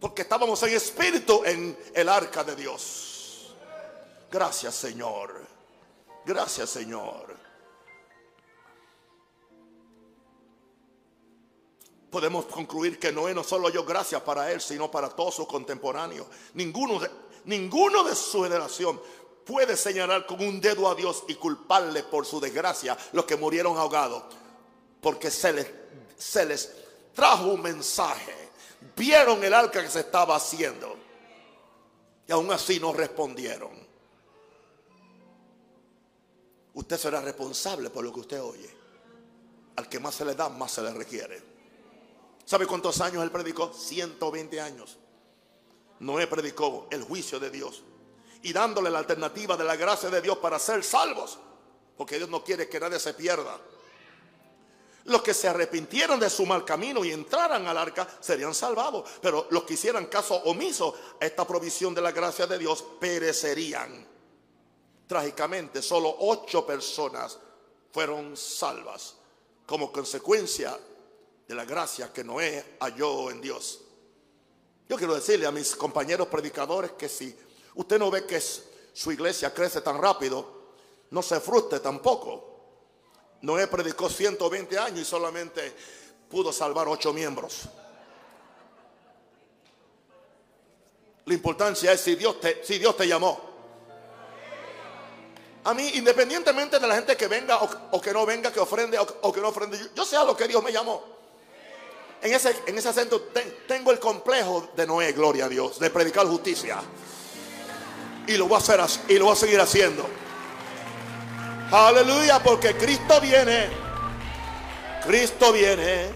[0.00, 3.54] porque estábamos en espíritu en el arca de Dios.
[4.30, 5.44] Gracias Señor,
[6.24, 7.46] gracias Señor.
[12.16, 16.26] podemos concluir que Noé no solo dio gracias para él, sino para todos sus contemporáneos.
[16.54, 17.10] Ninguno de,
[17.44, 18.98] ninguno de su generación
[19.44, 23.76] puede señalar con un dedo a Dios y culparle por su desgracia los que murieron
[23.76, 24.22] ahogados.
[25.02, 25.66] Porque se les,
[26.16, 26.72] se les
[27.12, 28.45] trajo un mensaje.
[28.94, 30.96] Vieron el arca que se estaba haciendo.
[32.28, 33.86] Y aún así no respondieron.
[36.74, 38.76] Usted será responsable por lo que usted oye.
[39.76, 41.42] Al que más se le da, más se le requiere.
[42.44, 43.72] ¿Sabe cuántos años él predicó?
[43.72, 44.98] 120 años.
[46.00, 47.82] Noé predicó el juicio de Dios
[48.42, 51.38] y dándole la alternativa de la gracia de Dios para ser salvos,
[51.96, 53.58] porque Dios no quiere que nadie se pierda.
[55.06, 59.46] Los que se arrepintieron de su mal camino y entraran al arca serían salvados, pero
[59.50, 64.06] los que hicieran caso omiso a esta provisión de la gracia de Dios perecerían.
[65.06, 67.38] Trágicamente, solo ocho personas
[67.92, 69.16] fueron salvas
[69.64, 70.76] como consecuencia
[71.46, 73.80] de la gracia que Noé halló en Dios.
[74.88, 77.36] Yo quiero decirle a mis compañeros predicadores que si
[77.76, 80.72] usted no ve que su iglesia crece tan rápido,
[81.10, 82.55] no se frustre tampoco.
[83.46, 85.72] Noé predicó 120 años y solamente
[86.28, 87.68] pudo salvar ocho miembros.
[91.26, 93.40] La importancia es si Dios te, si Dios te llamó.
[95.62, 99.32] A mí, independientemente de la gente que venga o, que no venga, que ofrende o,
[99.32, 101.16] que no ofrende, yo, yo sé a lo que Dios me llamó
[102.22, 103.28] en ese, en ese acento
[103.68, 106.78] tengo el complejo de Noé, gloria a Dios, de predicar justicia.
[108.26, 110.04] Y lo voy a hacer y lo voy a seguir haciendo.
[111.70, 113.68] Aleluya, porque Cristo viene.
[115.04, 116.10] Cristo viene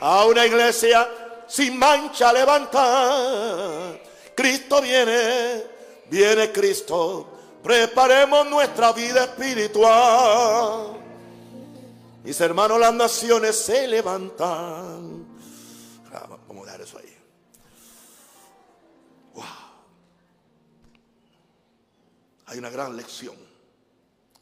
[0.00, 1.08] a una iglesia
[1.46, 4.00] sin mancha levantar.
[4.34, 5.62] Cristo viene,
[6.10, 7.28] viene Cristo.
[7.62, 10.98] Preparemos nuestra vida espiritual.
[12.24, 15.24] Mis hermanos, las naciones se levantan.
[16.48, 17.16] Vamos a dejar eso ahí.
[19.34, 19.44] Wow.
[22.46, 23.43] Hay una gran lección.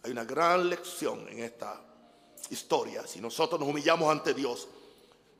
[0.05, 1.81] Hay una gran lección en esta
[2.51, 3.07] historia.
[3.07, 4.67] Si nosotros nos humillamos ante Dios,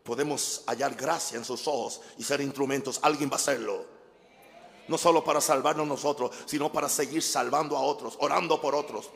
[0.05, 3.01] podemos hallar gracia en sus ojos y ser instrumentos.
[3.03, 3.85] Alguien va a hacerlo.
[4.87, 9.11] No solo para salvarnos nosotros, sino para seguir salvando a otros, orando por otros.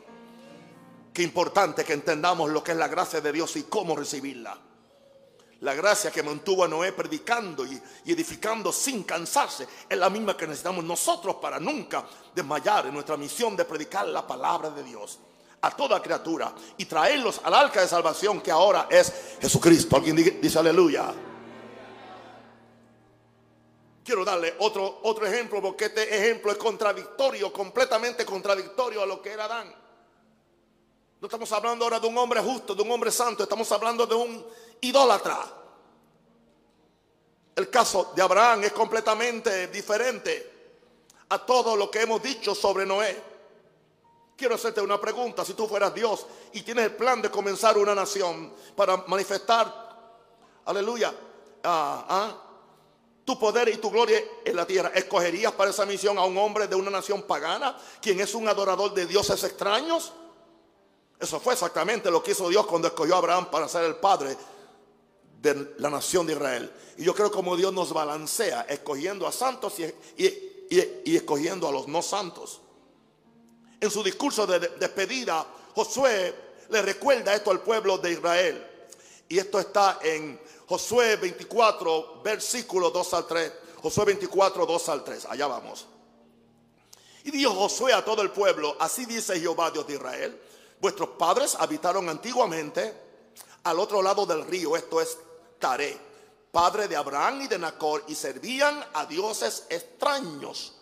[1.12, 4.58] Qué importante que entendamos lo que es la gracia de Dios y cómo recibirla.
[5.60, 10.46] La gracia que mantuvo a Noé predicando y, edificando sin cansarse es la misma que
[10.46, 12.04] necesitamos nosotros para nunca
[12.34, 15.20] desmayar en nuestra misión de predicar la palabra de Dios
[15.66, 19.96] a toda criatura y traerlos al arca de salvación que ahora es Jesucristo.
[19.96, 21.12] Alguien dice aleluya.
[24.04, 29.32] Quiero darle otro, otro ejemplo porque este ejemplo es contradictorio, completamente contradictorio a lo que
[29.32, 29.74] era Adán.
[31.20, 34.14] No estamos hablando ahora de un hombre justo, de un hombre santo, estamos hablando de
[34.14, 34.46] un
[34.82, 35.40] idólatra.
[37.56, 40.52] El caso de Abraham es completamente diferente
[41.30, 43.35] a todo lo que hemos dicho sobre Noé.
[44.36, 45.44] Quiero hacerte una pregunta.
[45.44, 49.72] Si tú fueras Dios y tienes el plan de comenzar una nación para manifestar,
[50.66, 51.14] aleluya,
[51.64, 52.42] ah, ah,
[53.24, 56.68] tu poder y tu gloria en la tierra, ¿escogerías para esa misión a un hombre
[56.68, 60.12] de una nación pagana, quien es un adorador de dioses extraños?
[61.18, 64.36] Eso fue exactamente lo que hizo Dios cuando escogió a Abraham para ser el padre
[65.40, 66.70] de la nación de Israel.
[66.98, 72.02] Y yo creo como Dios nos balancea, escogiendo a santos y, escogiendo a los no
[72.02, 72.60] santos.
[73.80, 76.34] En su discurso de despedida, Josué
[76.70, 78.66] le recuerda esto al pueblo de Israel.
[79.28, 83.52] Y esto está en Josué 24, versículo 2 al 3.
[83.82, 85.26] Josué 24, 2 al 3.
[85.26, 85.86] Allá vamos.
[87.24, 90.40] Y dijo Josué a todo el pueblo, así dice Jehová Dios de Israel
[90.80, 92.94] Vuestros padres habitaron antiguamente
[93.64, 95.18] al otro lado del río, esto es
[95.58, 95.98] Taré,
[96.52, 100.75] padre de Abraham y de Nacor, y servían a dioses extraños.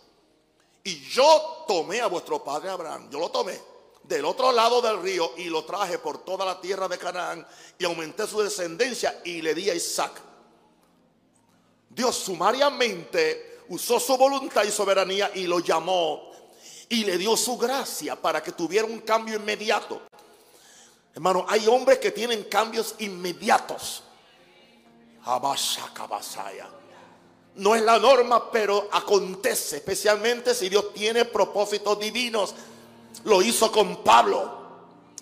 [0.84, 3.58] Y yo tomé a vuestro padre Abraham, yo lo tomé
[4.04, 7.46] del otro lado del río y lo traje por toda la tierra de Canaán
[7.78, 10.12] y aumenté su descendencia y le di a Isaac.
[11.88, 16.30] Dios sumariamente usó su voluntad y soberanía y lo llamó
[16.88, 20.02] y le dio su gracia para que tuviera un cambio inmediato.
[21.14, 24.02] Hermano, hay hombres que tienen cambios inmediatos.
[27.56, 32.54] No es la norma, pero acontece, especialmente si Dios tiene propósitos divinos.
[33.24, 34.50] Lo hizo con Pablo,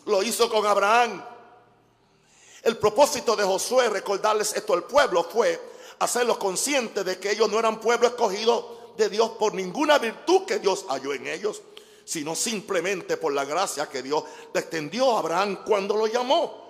[0.07, 1.23] lo hizo con Abraham.
[2.63, 5.61] El propósito de Josué, recordarles esto al pueblo, fue
[5.99, 10.59] hacerlos conscientes de que ellos no eran pueblo escogido de Dios por ninguna virtud que
[10.59, 11.61] Dios halló en ellos,
[12.05, 14.25] sino simplemente por la gracia que Dios
[14.55, 16.62] le extendió a Abraham cuando lo llamó.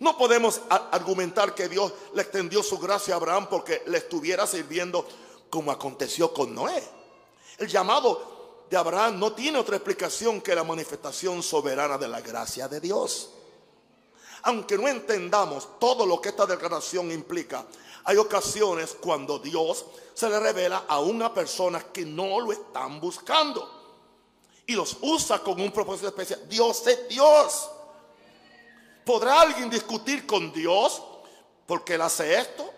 [0.00, 5.06] No podemos argumentar que Dios le extendió su gracia a Abraham porque le estuviera sirviendo
[5.50, 6.82] como aconteció con Noé.
[7.58, 12.66] El llamado de Abraham no tiene otra explicación que la manifestación soberana de la gracia
[12.66, 13.30] de Dios.
[14.44, 17.66] Aunque no entendamos todo lo que esta declaración implica,
[18.04, 19.84] hay ocasiones cuando Dios
[20.14, 23.68] se le revela a una persona que no lo están buscando
[24.66, 26.48] y los usa con un propósito especial.
[26.48, 27.68] Dios es Dios.
[29.10, 31.02] ¿Podrá alguien discutir con Dios
[31.66, 32.72] porque Él hace esto?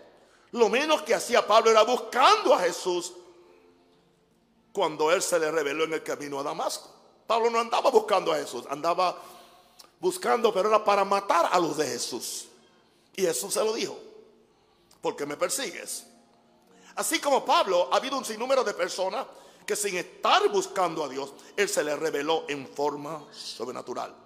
[0.53, 3.13] Lo menos que hacía Pablo era buscando a Jesús
[4.71, 6.89] cuando Él se le reveló en el camino a Damasco.
[7.27, 9.15] Pablo no andaba buscando a Jesús, andaba
[9.99, 12.47] buscando, pero era para matar a los de Jesús.
[13.15, 13.95] Y Jesús se lo dijo,
[15.01, 16.07] porque me persigues.
[16.95, 19.27] Así como Pablo, ha habido un sinnúmero de personas
[19.67, 24.23] que sin estar buscando a Dios, Él se le reveló en forma sobrenatural.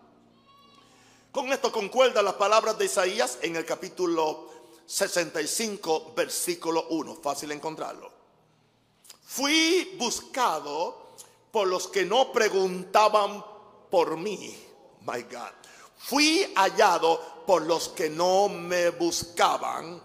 [1.37, 4.49] Con esto concuerdan las palabras de Isaías en el capítulo
[4.87, 7.13] 65, versículo 1.
[7.17, 8.11] Fácil encontrarlo.
[9.23, 11.11] Fui buscado
[11.51, 13.45] por los que no preguntaban
[13.87, 14.57] por mí.
[15.01, 15.53] My God.
[15.95, 20.01] Fui hallado por los que no me buscaban.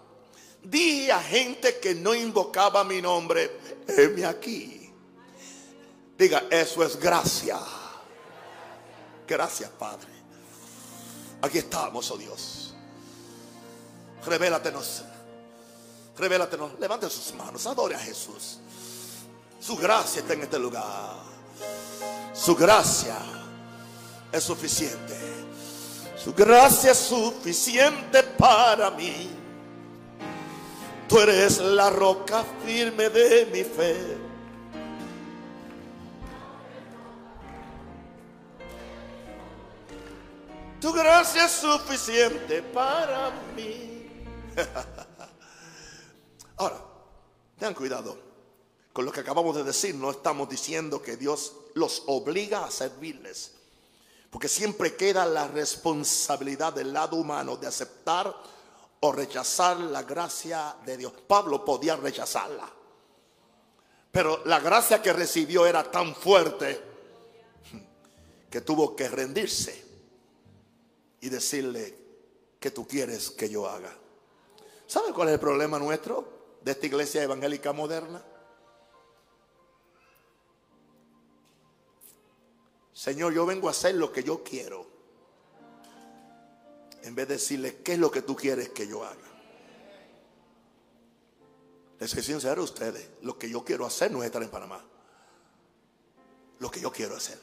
[0.63, 3.59] Dije a gente que no invocaba mi nombre,
[3.89, 4.93] heme aquí.
[6.19, 7.59] Diga, eso es gracia.
[9.27, 10.12] Gracias, Padre.
[11.43, 12.73] Aquí estamos, oh Dios.
[14.25, 15.03] Revélatenos.
[16.17, 16.79] Revélatenos.
[16.79, 17.67] Levante sus manos.
[17.67, 18.59] Adore a Jesús.
[19.61, 21.17] Su gracia está en este lugar.
[22.33, 23.17] Su gracia
[24.31, 25.19] es suficiente.
[26.17, 29.29] Su gracia es suficiente para mí.
[31.09, 34.22] Tú eres la roca firme de mi fe.
[40.83, 44.11] Tu gracia es suficiente para mí.
[46.57, 46.85] Ahora,
[47.57, 48.19] tengan cuidado
[48.93, 49.95] con lo que acabamos de decir.
[49.95, 53.53] No estamos diciendo que Dios los obliga a servirles.
[54.29, 58.35] Porque siempre queda la responsabilidad del lado humano de aceptar
[58.99, 61.13] o rechazar la gracia de Dios.
[61.29, 62.69] Pablo podía rechazarla.
[64.11, 66.83] Pero la gracia que recibió era tan fuerte
[68.51, 69.92] que tuvo que rendirse
[71.23, 71.97] y decirle
[72.61, 73.97] que tú quieres que yo haga.
[74.87, 78.23] ¿Sabe cuál es el problema nuestro de esta iglesia evangélica moderna?
[82.93, 84.85] Señor, yo vengo a hacer lo que yo quiero.
[87.03, 89.17] En vez de decirle, ¿qué es lo que tú quieres que yo haga?
[92.01, 94.85] Les soy sincero a ustedes, lo que yo quiero hacer no es estar en Panamá.
[96.59, 97.39] Lo que yo quiero hacer.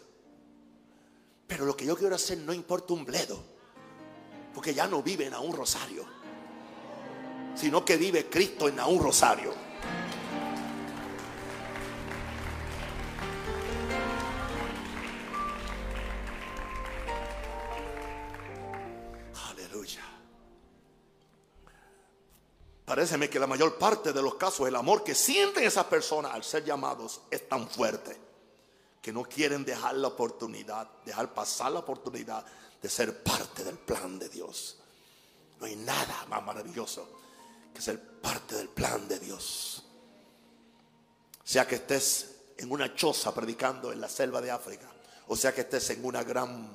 [1.48, 3.59] Pero lo que yo quiero hacer no importa un bledo.
[4.54, 6.06] Porque ya no vive en un rosario,
[7.56, 9.54] sino que vive Cristo en un rosario.
[19.50, 20.02] Aleluya.
[22.86, 26.44] Pareceme que la mayor parte de los casos el amor que sienten esas personas al
[26.44, 28.30] ser llamados es tan fuerte
[29.02, 32.46] que no quieren dejar la oportunidad, dejar pasar la oportunidad
[32.82, 34.78] de ser parte del plan de Dios.
[35.60, 37.10] No hay nada más maravilloso
[37.74, 39.84] que ser parte del plan de Dios.
[41.44, 44.90] Sea que estés en una choza predicando en la selva de África,
[45.28, 46.70] o sea que estés en una gran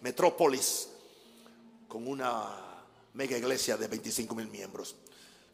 [0.00, 0.88] metrópolis
[1.88, 2.82] con una
[3.14, 4.96] mega iglesia de 25 mil miembros.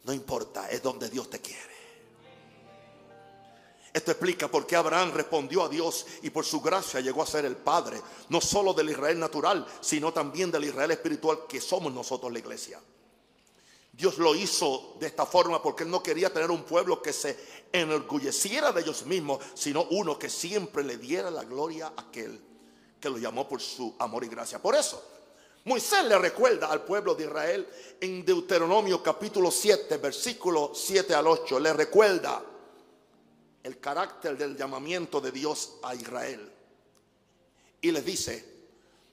[0.03, 1.78] No importa, es donde Dios te quiere.
[3.99, 7.43] Esto explica por qué Abraham respondió a Dios y por su gracia llegó a ser
[7.43, 12.31] el padre, no solo del Israel natural, sino también del Israel espiritual que somos nosotros
[12.31, 12.79] la iglesia.
[13.91, 17.37] Dios lo hizo de esta forma porque Él no quería tener un pueblo que se
[17.73, 22.39] enorgulleciera de ellos mismos, sino uno que siempre le diera la gloria a aquel
[23.01, 24.61] que lo llamó por su amor y gracia.
[24.61, 25.03] Por eso,
[25.65, 27.67] Moisés le recuerda al pueblo de Israel
[27.99, 32.45] en Deuteronomio capítulo 7, versículo 7 al 8, le recuerda
[33.69, 36.51] el carácter del llamamiento de Dios a Israel.
[37.81, 38.43] Y les dice,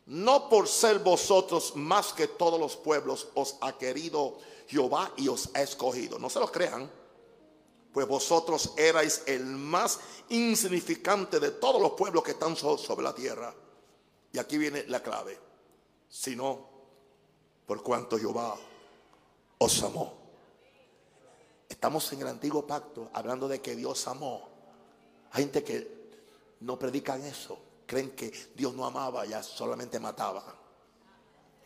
[0.07, 5.51] no por ser vosotros más que todos los pueblos os ha querido Jehová y os
[5.55, 6.19] ha escogido.
[6.19, 6.91] No se lo crean,
[7.93, 10.01] pues vosotros erais el más
[10.31, 13.55] insignificante de todos los pueblos que están sobre la tierra.
[14.33, 15.39] Y aquí viene la clave,
[16.09, 16.67] sino
[17.67, 18.57] por cuanto Jehová
[19.59, 20.16] os amó.
[21.69, 24.49] Estamos en el antiguo pacto hablando de que Dios amó.
[25.33, 26.11] Hay gente que
[26.61, 30.45] no predican eso creen que Dios no amaba, ya solamente mataba.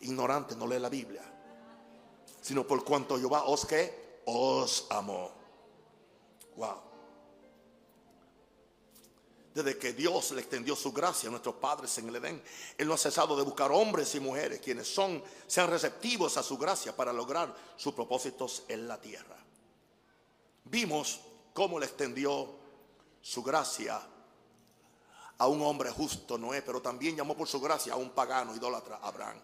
[0.01, 1.23] Ignorante, no lee la Biblia.
[2.41, 5.31] Sino por cuanto Jehová os que os amó.
[6.55, 6.91] Wow.
[9.53, 12.41] Desde que Dios le extendió su gracia a nuestros padres en el Edén,
[12.77, 16.57] Él no ha cesado de buscar hombres y mujeres quienes son, sean receptivos a su
[16.57, 19.40] gracia para lograr sus propósitos en la tierra.
[20.71, 21.19] Vimos
[21.53, 22.47] cómo le extendió
[23.21, 24.01] su gracia
[25.37, 28.99] a un hombre justo, Noé, pero también llamó por su gracia a un pagano, idólatra,
[29.03, 29.37] Abraham.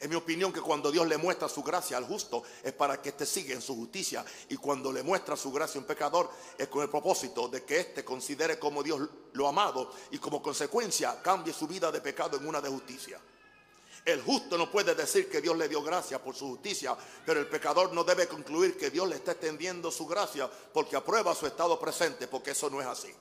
[0.00, 3.10] En mi opinión que cuando Dios le muestra su gracia al justo es para que
[3.10, 6.66] éste siga en su justicia y cuando le muestra su gracia a un pecador es
[6.68, 11.52] con el propósito de que éste considere como Dios lo amado y como consecuencia cambie
[11.52, 13.20] su vida de pecado en una de justicia.
[14.04, 17.46] El justo no puede decir que Dios le dio gracia por su justicia, pero el
[17.46, 21.78] pecador no debe concluir que Dios le está extendiendo su gracia porque aprueba su estado
[21.78, 23.14] presente, porque eso no es así.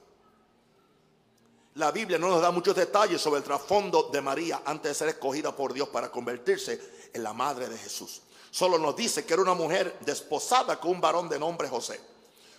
[1.76, 5.10] La Biblia no nos da muchos detalles sobre el trasfondo de María antes de ser
[5.10, 8.24] escogida por Dios para convertirse en la madre de Jesús.
[8.50, 12.02] Solo nos dice que era una mujer desposada con un varón de nombre José.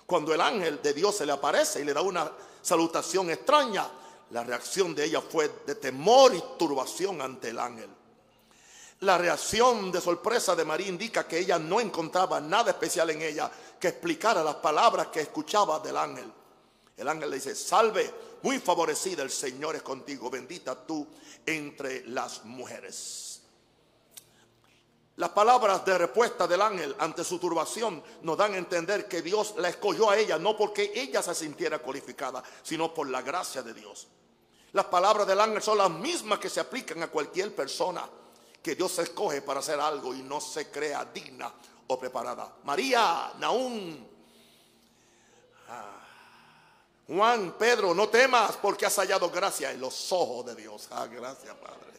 [0.06, 2.30] Cuando el ángel de Dios se le aparece y le da una
[2.62, 3.90] salutación extraña,
[4.30, 7.90] la reacción de ella fue de temor y turbación ante el ángel.
[9.02, 13.50] La reacción de sorpresa de María indica que ella no encontraba nada especial en ella
[13.80, 16.32] que explicara las palabras que escuchaba del ángel.
[16.96, 21.04] El ángel le dice, salve, muy favorecida, el Señor es contigo, bendita tú
[21.44, 23.42] entre las mujeres.
[25.16, 29.54] Las palabras de respuesta del ángel ante su turbación nos dan a entender que Dios
[29.56, 33.74] la escogió a ella, no porque ella se sintiera cualificada, sino por la gracia de
[33.74, 34.06] Dios.
[34.70, 38.08] Las palabras del ángel son las mismas que se aplican a cualquier persona
[38.62, 41.52] que Dios escoge para hacer algo y no se crea digna
[41.88, 42.56] o preparada.
[42.64, 44.08] María, Naún,
[45.68, 46.02] ah,
[47.08, 50.88] Juan, Pedro, no temas porque has hallado gracia en los ojos de Dios.
[50.92, 51.92] Ah, gracias, Padre.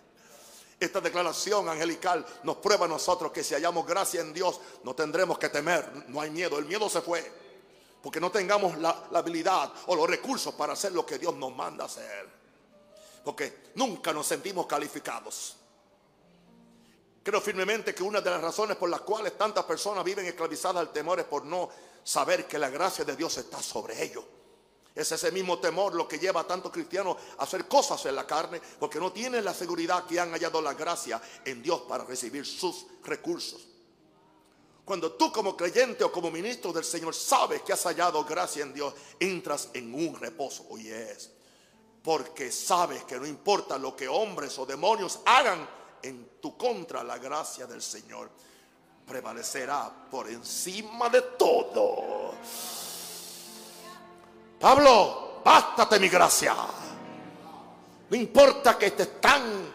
[0.80, 5.38] Esta declaración angelical nos prueba a nosotros que si hallamos gracia en Dios, no tendremos
[5.38, 6.05] que temer.
[6.07, 6.57] No hay miedo.
[6.57, 7.32] El miedo se fue.
[8.01, 11.55] Porque no tengamos la, la habilidad o los recursos para hacer lo que Dios nos
[11.55, 12.28] manda hacer.
[13.24, 15.57] Porque nunca nos sentimos calificados.
[17.24, 20.91] Creo firmemente que una de las razones por las cuales tantas personas viven esclavizadas al
[20.91, 21.69] temor es por no
[22.03, 24.26] saber que la gracia de Dios está sobre ellos.
[24.93, 28.28] Es ese mismo temor lo que lleva a tantos cristianos a hacer cosas en la
[28.28, 32.45] carne porque no tienen la seguridad que han hallado la gracia en Dios para recibir
[32.45, 33.67] sus recursos.
[34.84, 38.74] Cuando tú como creyente o como ministro del Señor sabes que has hallado gracia en
[38.74, 40.65] Dios, entras en un reposo.
[40.69, 41.32] Oye, es
[42.03, 45.67] porque sabes que no importa lo que hombres o demonios hagan
[46.04, 48.30] en tu contra, la gracia del Señor
[49.08, 52.34] prevalecerá por encima de todo.
[54.60, 56.56] Pablo, bástate mi gracia.
[58.10, 59.74] No importa que te están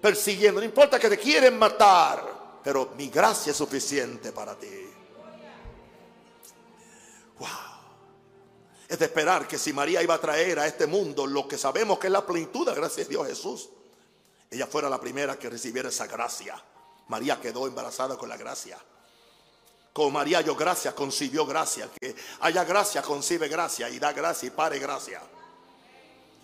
[0.00, 4.86] persiguiendo, no importa que te quieren matar, pero mi gracia es suficiente para ti.
[7.38, 7.48] Wow.
[8.88, 11.98] Es de esperar que si María iba a traer a este mundo lo que sabemos
[11.98, 13.68] que es la plenitud de gracia de Dios Jesús,
[14.50, 16.60] ella fuera la primera que recibiera esa gracia.
[17.08, 18.78] María quedó embarazada con la gracia.
[19.92, 21.88] Como María yo gracia, concibió gracia.
[22.00, 25.20] Que haya gracia, concibe gracia y da gracia y pare gracia.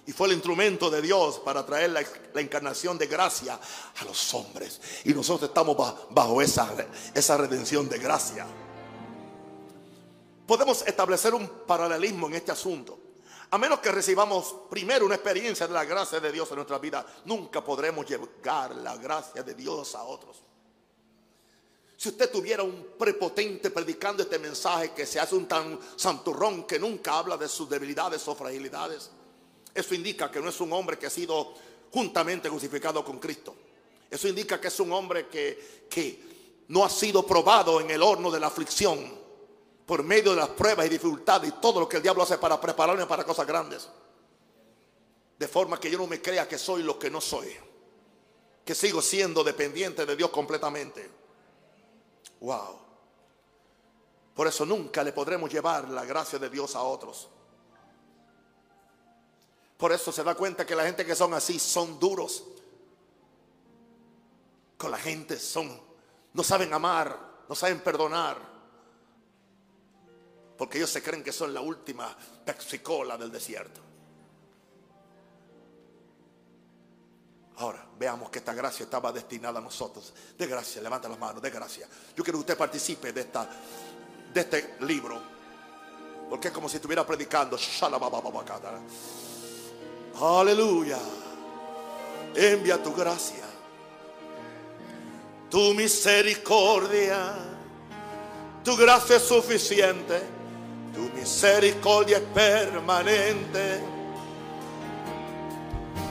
[0.07, 3.59] Y fue el instrumento de Dios para traer la, encarnación de gracia
[3.99, 4.81] a los hombres.
[5.05, 5.77] Y nosotros estamos
[6.11, 6.73] bajo, esa,
[7.13, 8.47] esa redención de gracia.
[10.47, 13.06] Podemos establecer un paralelismo en este asunto.
[13.51, 17.07] A menos que recibamos primero una experiencia de la gracia de Dios en nuestra vida,
[17.25, 20.43] nunca podremos llegar la gracia de Dios a otros.
[21.97, 26.79] Si usted tuviera un prepotente predicando este mensaje que se hace un tan santurrón que
[26.79, 29.11] nunca habla de sus debilidades o fragilidades,
[29.73, 31.55] eso indica que no es un hombre que ha sido
[31.93, 33.55] juntamente crucificado con Cristo.
[34.11, 38.31] Eso indica que es un hombre que, que no ha sido probado en el horno
[38.31, 39.26] de la aflicción
[39.87, 42.61] por medio de las pruebas y dificultades y todo lo que el diablo hace para
[42.61, 43.89] prepararme para cosas grandes.
[45.39, 47.57] De forma que yo no me crea que soy lo que no soy.
[48.65, 51.09] Que sigo siendo dependiente de Dios completamente.
[52.41, 52.81] Wow.
[54.35, 57.29] Por eso nunca le podremos llevar la gracia de Dios a otros.
[59.77, 62.45] Por eso se da cuenta que la gente que son así son duros.
[64.77, 65.81] Con la gente son,
[66.33, 68.56] no saben amar, no saben perdonar.
[70.57, 73.81] Porque ellos se creen que son la última pexicola del desierto.
[77.59, 80.13] Ahora, veamos que esta gracia estaba destinada a nosotros.
[80.37, 81.89] De gracia, levanta las manos, de gracia.
[82.15, 83.49] Yo quiero que usted participe de, esta,
[84.33, 85.21] de este libro.
[86.29, 87.57] Porque es como si estuviera predicando.
[90.21, 90.99] Aleluya.
[92.35, 93.45] Envía tu gracia.
[95.51, 97.35] Tu misericordia.
[98.63, 100.36] Tu gracia es suficiente.
[100.97, 103.97] Tu misericordia es permanente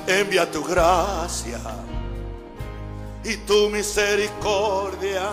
[0.07, 1.59] envía tu gracia
[3.23, 5.29] y tu misericordia.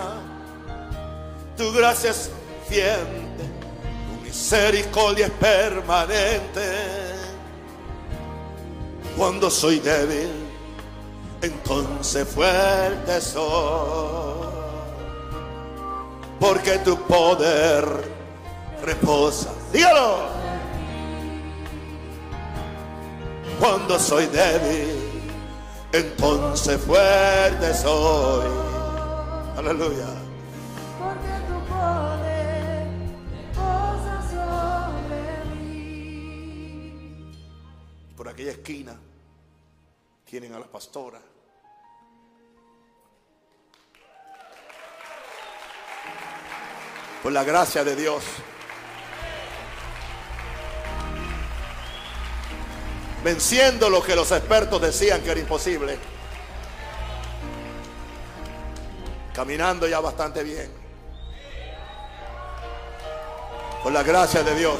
[1.56, 2.30] Tu gracia es
[2.68, 6.72] tu misericordia es permanente.
[9.16, 10.30] Cuando soy débil,
[11.42, 14.50] entonces fuerte soy.
[16.40, 18.11] Porque tu poder
[18.82, 19.52] reposa.
[19.72, 20.32] Dígalo
[23.62, 24.98] cuando soy débil,
[25.92, 28.50] entonces fuerte soy.
[29.56, 30.08] Aleluya.
[30.98, 32.88] Porque tu poder
[33.54, 36.98] posa sobre mí.
[38.16, 38.98] Por aquella esquina
[40.24, 41.20] tienen a la pastora.
[47.22, 48.24] Por la gracia de Dios.
[53.24, 55.98] Venciendo lo que los expertos decían que era imposible.
[59.34, 60.70] Caminando ya bastante bien.
[63.82, 64.78] Por la gracia de Dios.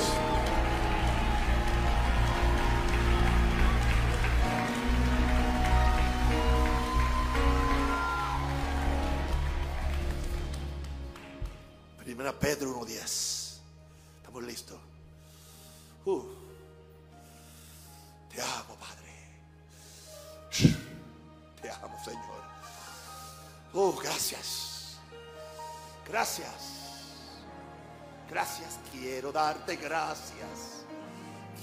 [29.82, 30.86] Gracias.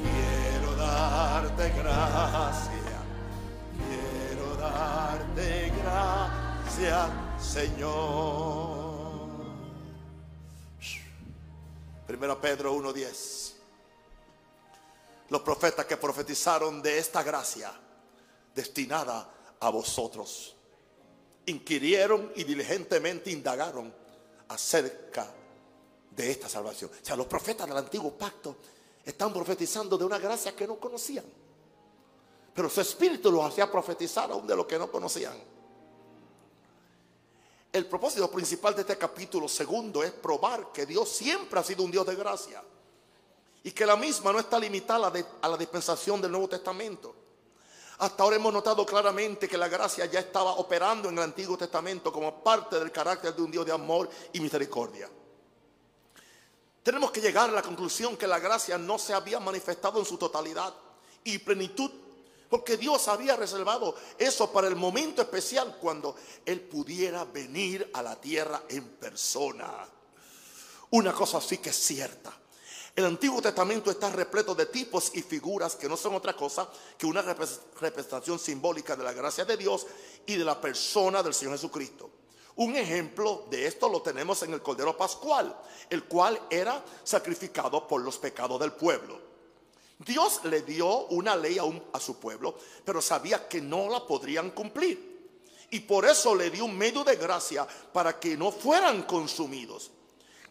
[0.01, 2.67] Quiero darte gracias
[4.57, 7.09] darte gracias,
[7.39, 9.27] Señor.
[12.05, 13.36] Primero Pedro 1.10.
[15.29, 17.71] Los profetas que profetizaron de esta gracia
[18.55, 20.55] destinada a vosotros,
[21.45, 23.93] inquirieron y diligentemente indagaron
[24.49, 25.27] acerca
[26.11, 26.91] de esta salvación.
[26.91, 28.57] O sea, los profetas del antiguo pacto
[29.03, 31.25] están profetizando de una gracia que no conocían.
[32.53, 35.37] Pero su espíritu los hacía profetizar aún de lo que no conocían.
[37.71, 41.91] El propósito principal de este capítulo segundo es probar que Dios siempre ha sido un
[41.91, 42.63] Dios de gracia.
[43.67, 45.11] Y que la misma no está limitada
[45.41, 47.13] a la dispensación del Nuevo Testamento.
[47.97, 52.09] Hasta ahora hemos notado claramente que la gracia ya estaba operando en el Antiguo Testamento
[52.13, 55.09] como parte del carácter de un Dios de amor y misericordia.
[56.81, 60.17] Tenemos que llegar a la conclusión que la gracia no se había manifestado en su
[60.17, 60.73] totalidad
[61.25, 61.91] y plenitud
[62.49, 66.15] porque Dios había reservado eso para el momento especial cuando
[66.45, 69.85] Él pudiera venir a la tierra en persona.
[70.91, 72.33] Una cosa sí que es cierta.
[72.97, 76.67] El Antiguo Testamento está repleto de tipos y figuras que no son otra cosa
[76.97, 79.85] que una representación simbólica de la gracia de Dios
[80.25, 82.09] y de la persona del Señor Jesucristo.
[82.55, 85.55] Un ejemplo de esto lo tenemos en el Cordero Pascual,
[85.91, 89.21] el cual era sacrificado por los pecados del pueblo.
[89.99, 91.59] Dios le dio una ley
[91.93, 95.35] a, su pueblo, pero sabía que no la podrían cumplir.
[95.69, 99.91] Y por eso le dio un medio de gracia para que no fueran consumidos.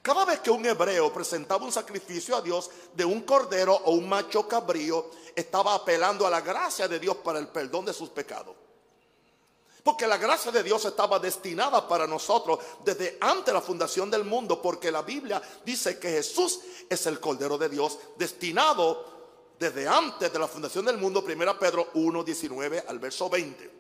[0.07, 4.09] Cada vez que un hebreo presentaba un sacrificio a Dios de un cordero o un
[4.09, 8.55] macho cabrío, estaba apelando a la gracia de Dios para el perdón de sus pecados.
[9.83, 14.23] Porque la gracia de Dios estaba destinada para nosotros desde antes de la fundación del
[14.23, 19.07] mundo, porque la Biblia dice que Jesús es el Cordero de Dios destinado
[19.59, 23.73] desde antes de la fundación del mundo, 1 Pedro 1, 19 al verso 20.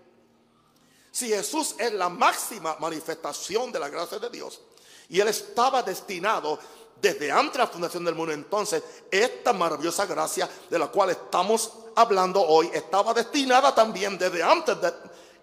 [1.12, 4.60] Si Jesús es la máxima manifestación de la gracia de Dios
[5.08, 6.58] y Él estaba destinado
[7.00, 11.72] desde antes de la fundación del mundo, entonces esta maravillosa gracia de la cual estamos
[11.94, 14.92] hablando hoy estaba destinada también desde antes de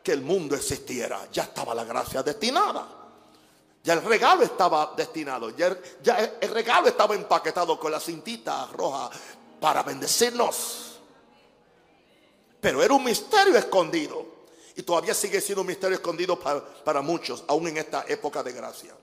[0.03, 1.27] que el mundo existiera.
[1.31, 2.87] Ya estaba la gracia destinada.
[3.83, 5.49] Ya el regalo estaba destinado.
[5.51, 9.09] Ya el, regalo estaba empaquetado con la cintita roja
[9.59, 10.99] para bendecirnos.
[12.59, 14.33] Pero era un misterio escondido.
[14.75, 18.53] Y todavía sigue siendo un misterio escondido para, para muchos, aún en esta época de
[18.53, 18.93] gracia.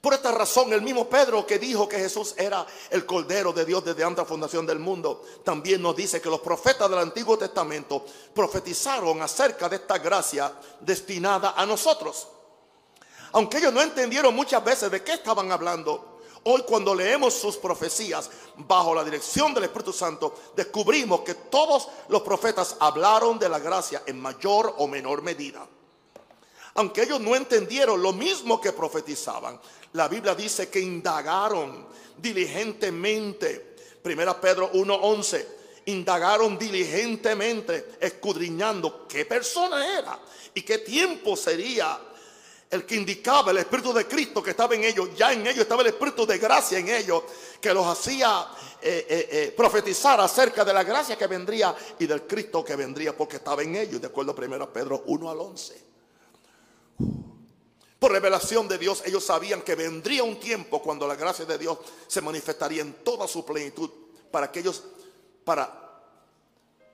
[0.00, 3.84] Por esta razón, el mismo Pedro que dijo que Jesús era el Cordero de Dios
[3.84, 7.36] desde antes de la fundación del mundo, también nos dice que los profetas del Antiguo
[7.36, 12.28] Testamento profetizaron acerca de esta gracia destinada a nosotros.
[13.32, 18.30] Aunque ellos no entendieron muchas veces de qué estaban hablando, hoy cuando leemos sus profecías
[18.56, 24.04] bajo la dirección del Espíritu Santo, descubrimos que todos los profetas hablaron de la gracia
[24.06, 25.68] en mayor o menor medida
[26.78, 29.60] aunque ellos no entendieron lo mismo que profetizaban,
[29.94, 33.74] la Biblia dice que indagaron diligentemente.
[34.00, 35.44] Primera Pedro 1:11.
[35.86, 40.20] Indagaron diligentemente, escudriñando qué persona era
[40.54, 41.98] y qué tiempo sería
[42.70, 45.08] el que indicaba el Espíritu de Cristo que estaba en ellos.
[45.16, 47.24] Ya en ellos estaba el Espíritu de gracia en ellos,
[47.60, 48.46] que los hacía
[48.80, 53.16] eh, eh, eh, profetizar acerca de la gracia que vendría y del Cristo que vendría,
[53.16, 55.87] porque estaba en ellos, de acuerdo a 1 Pedro 1 al 11.
[57.98, 61.78] Por revelación de Dios, ellos sabían que vendría un tiempo cuando la gracia de Dios
[62.06, 63.90] se manifestaría en toda su plenitud
[64.30, 64.84] para que ellos,
[65.44, 66.00] para,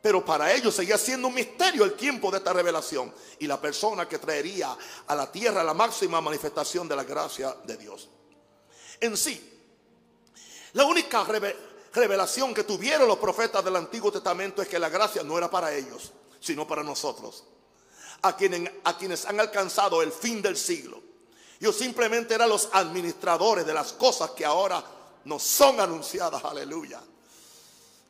[0.01, 4.09] pero para ellos seguía siendo un misterio el tiempo de esta revelación y la persona
[4.09, 4.77] que traería
[5.07, 8.09] a la tierra la máxima manifestación de la gracia de Dios.
[8.99, 9.61] En sí,
[10.73, 11.23] la única
[11.93, 15.75] revelación que tuvieron los profetas del Antiguo Testamento es que la gracia no era para
[15.75, 17.45] ellos, sino para nosotros
[18.25, 21.01] a quienes, a quienes han alcanzado el fin del siglo.
[21.61, 24.83] Ellos simplemente eran los administradores de las cosas que ahora
[25.25, 26.43] nos son anunciadas.
[26.45, 27.01] Aleluya.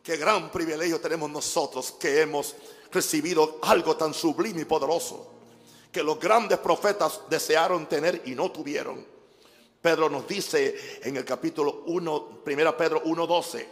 [0.03, 2.55] Qué gran privilegio tenemos nosotros que hemos
[2.93, 5.31] recibido algo tan sublime y poderoso
[5.91, 9.07] que los grandes profetas desearon tener y no tuvieron.
[9.81, 13.67] Pedro nos dice en el capítulo 1, 1 Pedro 1:12,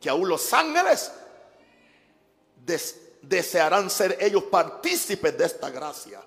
[0.00, 1.12] que aún los ángeles
[3.28, 6.20] desearán ser ellos partícipes de esta gracia.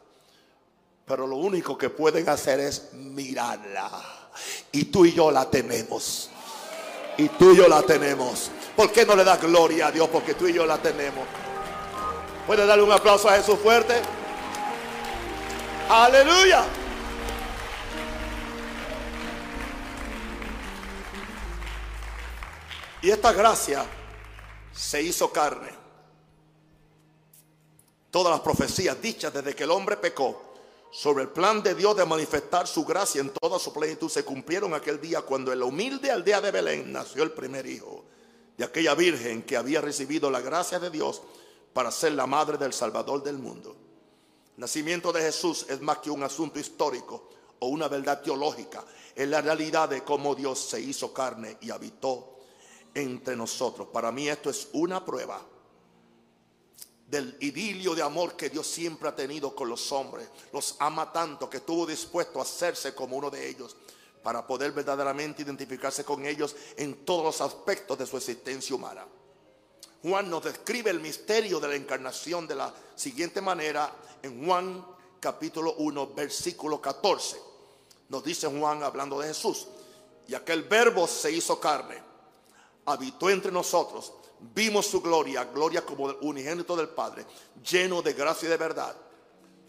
[1.05, 3.89] Pero lo único que pueden hacer es mirarla.
[4.71, 6.29] Y tú y yo la tenemos.
[7.17, 8.51] Y tú y yo la tenemos.
[8.75, 10.09] ¿Por qué no le das gloria a Dios?
[10.09, 11.25] Porque tú y yo la tenemos.
[12.45, 13.95] ¿Puede darle un aplauso a Jesús fuerte?
[15.89, 16.63] Aleluya.
[23.01, 23.85] Y esta gracia
[24.73, 25.86] se hizo carne
[28.17, 30.41] todas las profecías dichas desde que el hombre pecó
[30.89, 34.73] sobre el plan de Dios de manifestar su gracia en toda su plenitud se cumplieron
[34.73, 38.05] aquel día cuando en la humilde aldea de Belén nació el primer hijo
[38.57, 41.21] de aquella virgen que había recibido la gracia de Dios
[41.73, 43.75] para ser la madre del Salvador del mundo.
[44.55, 48.83] El nacimiento de Jesús es más que un asunto histórico o una verdad teológica,
[49.15, 52.39] es la realidad de cómo Dios se hizo carne y habitó
[52.95, 53.89] entre nosotros.
[53.93, 55.39] Para mí esto es una prueba
[57.07, 60.27] del idilio de amor que Dios siempre ha tenido con los hombres.
[60.51, 63.75] Los ama tanto que estuvo dispuesto a hacerse como uno de ellos
[64.21, 69.05] para poder verdaderamente identificarse con ellos en todos los aspectos de su existencia humana.
[70.03, 73.91] Juan nos describe el misterio de la encarnación de la siguiente manera
[74.21, 74.85] en Juan
[75.19, 77.41] capítulo 1 versículo 14.
[78.09, 79.67] Nos dice Juan hablando de Jesús,
[80.27, 82.01] y aquel verbo se hizo carne,
[82.85, 87.25] habitó entre nosotros vimos su gloria, gloria como el unigénito del Padre,
[87.63, 88.95] lleno de gracia y de verdad.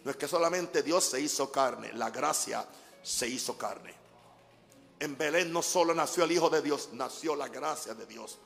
[0.05, 2.67] No es que solamente Dios se hizo carne, la gracia
[3.03, 3.95] se hizo carne.
[5.01, 8.39] En Belén no solo nació el Hijo de Dios, nació la gracia de Dios.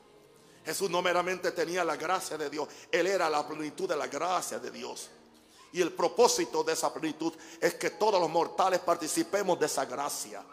[0.65, 4.59] Jesús no meramente tenía la gracia de Dios, Él era la plenitud de la gracia
[4.59, 5.09] de Dios.
[5.73, 10.43] Y el propósito de esa plenitud es que todos los mortales participemos de esa gracia.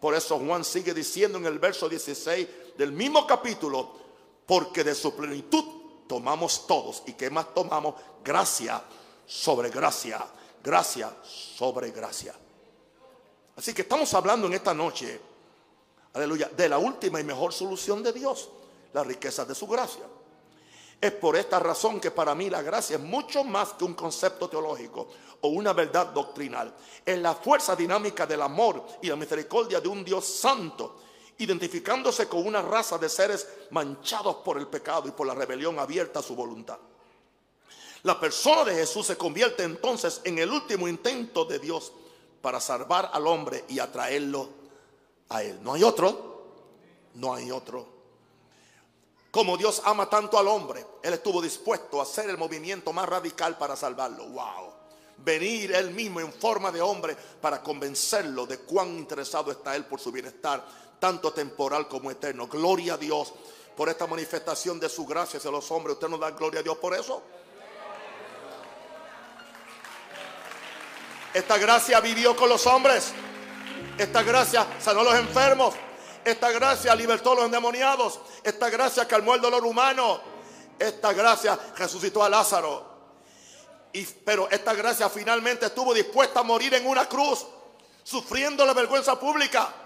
[0.00, 4.01] Por eso Juan sigue diciendo en el verso 16 del mismo capítulo,
[4.52, 5.64] porque de su plenitud
[6.06, 7.04] tomamos todos.
[7.06, 7.94] ¿Y que más tomamos?
[8.22, 8.82] Gracia
[9.24, 10.22] sobre gracia,
[10.62, 12.34] gracia sobre gracia.
[13.56, 15.18] Así que estamos hablando en esta noche,
[16.12, 18.50] aleluya, de la última y mejor solución de Dios,
[18.92, 20.04] la riqueza de su gracia.
[21.00, 24.50] Es por esta razón que para mí la gracia es mucho más que un concepto
[24.50, 25.08] teológico
[25.40, 26.74] o una verdad doctrinal.
[27.06, 30.96] Es la fuerza dinámica del amor y la misericordia de un Dios santo
[31.38, 36.20] identificándose con una raza de seres manchados por el pecado y por la rebelión abierta
[36.20, 36.78] a su voluntad.
[38.02, 41.92] La persona de Jesús se convierte entonces en el último intento de Dios
[42.40, 44.48] para salvar al hombre y atraerlo
[45.28, 45.62] a Él.
[45.62, 46.46] No hay otro,
[47.14, 47.86] no hay otro.
[49.30, 53.56] Como Dios ama tanto al hombre, Él estuvo dispuesto a hacer el movimiento más radical
[53.56, 54.26] para salvarlo.
[54.26, 54.72] Wow.
[55.18, 60.00] Venir Él mismo en forma de hombre para convencerlo de cuán interesado está Él por
[60.00, 60.66] su bienestar,
[61.02, 62.46] tanto temporal como eterno.
[62.46, 63.34] Gloria a Dios
[63.76, 65.94] por esta manifestación de su gracia hacia los hombres.
[65.94, 67.20] ¿Usted nos da gloria a Dios por eso?
[71.34, 73.12] Esta gracia vivió con los hombres.
[73.98, 75.74] Esta gracia sanó a los enfermos.
[76.24, 78.20] Esta gracia libertó a los endemoniados.
[78.44, 80.20] Esta gracia calmó el dolor humano.
[80.78, 82.92] Esta gracia resucitó a Lázaro.
[83.92, 87.44] Y, pero esta gracia finalmente estuvo dispuesta a morir en una cruz,
[88.04, 89.81] sufriendo la vergüenza pública.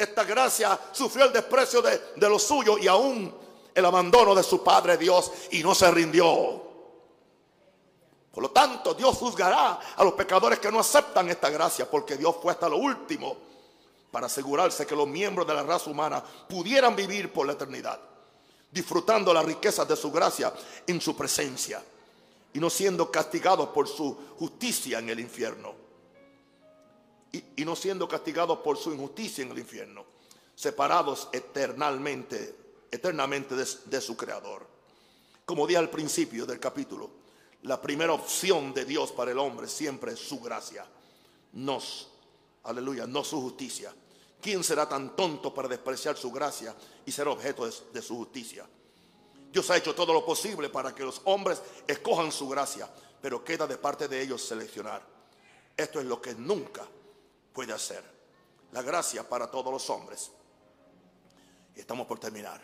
[0.00, 3.34] Esta gracia sufrió el desprecio de, de lo suyo y aún
[3.74, 6.70] el abandono de su Padre Dios y no se rindió.
[8.32, 12.36] Por lo tanto, Dios juzgará a los pecadores que no aceptan esta gracia, porque Dios
[12.40, 13.36] fue hasta lo último
[14.10, 18.00] para asegurarse que los miembros de la raza humana pudieran vivir por la eternidad,
[18.70, 20.50] disfrutando las riquezas de su gracia
[20.86, 21.82] en su presencia
[22.54, 25.79] y no siendo castigados por su justicia en el infierno.
[27.32, 30.04] Y, no siendo castigados por su injusticia en el infierno,
[30.54, 32.56] separados eternamente,
[32.90, 34.66] eternamente de, su Creador.
[35.44, 37.10] Como dije al principio del capítulo,
[37.62, 40.84] la primera opción de Dios para el hombre siempre es su gracia,
[41.52, 42.08] nos,
[42.64, 43.94] aleluya, no su justicia.
[44.40, 46.74] ¿Quién será tan tonto para despreciar su gracia
[47.06, 48.66] y ser objeto de su justicia?
[49.52, 52.88] Dios ha hecho todo lo posible para que los hombres escojan su gracia,
[53.20, 55.04] pero queda de parte de ellos seleccionar.
[55.76, 56.86] Esto es lo que nunca
[57.52, 58.02] puede hacer.
[58.72, 60.30] La gracia para todos los hombres.
[61.74, 62.60] Estamos por terminar.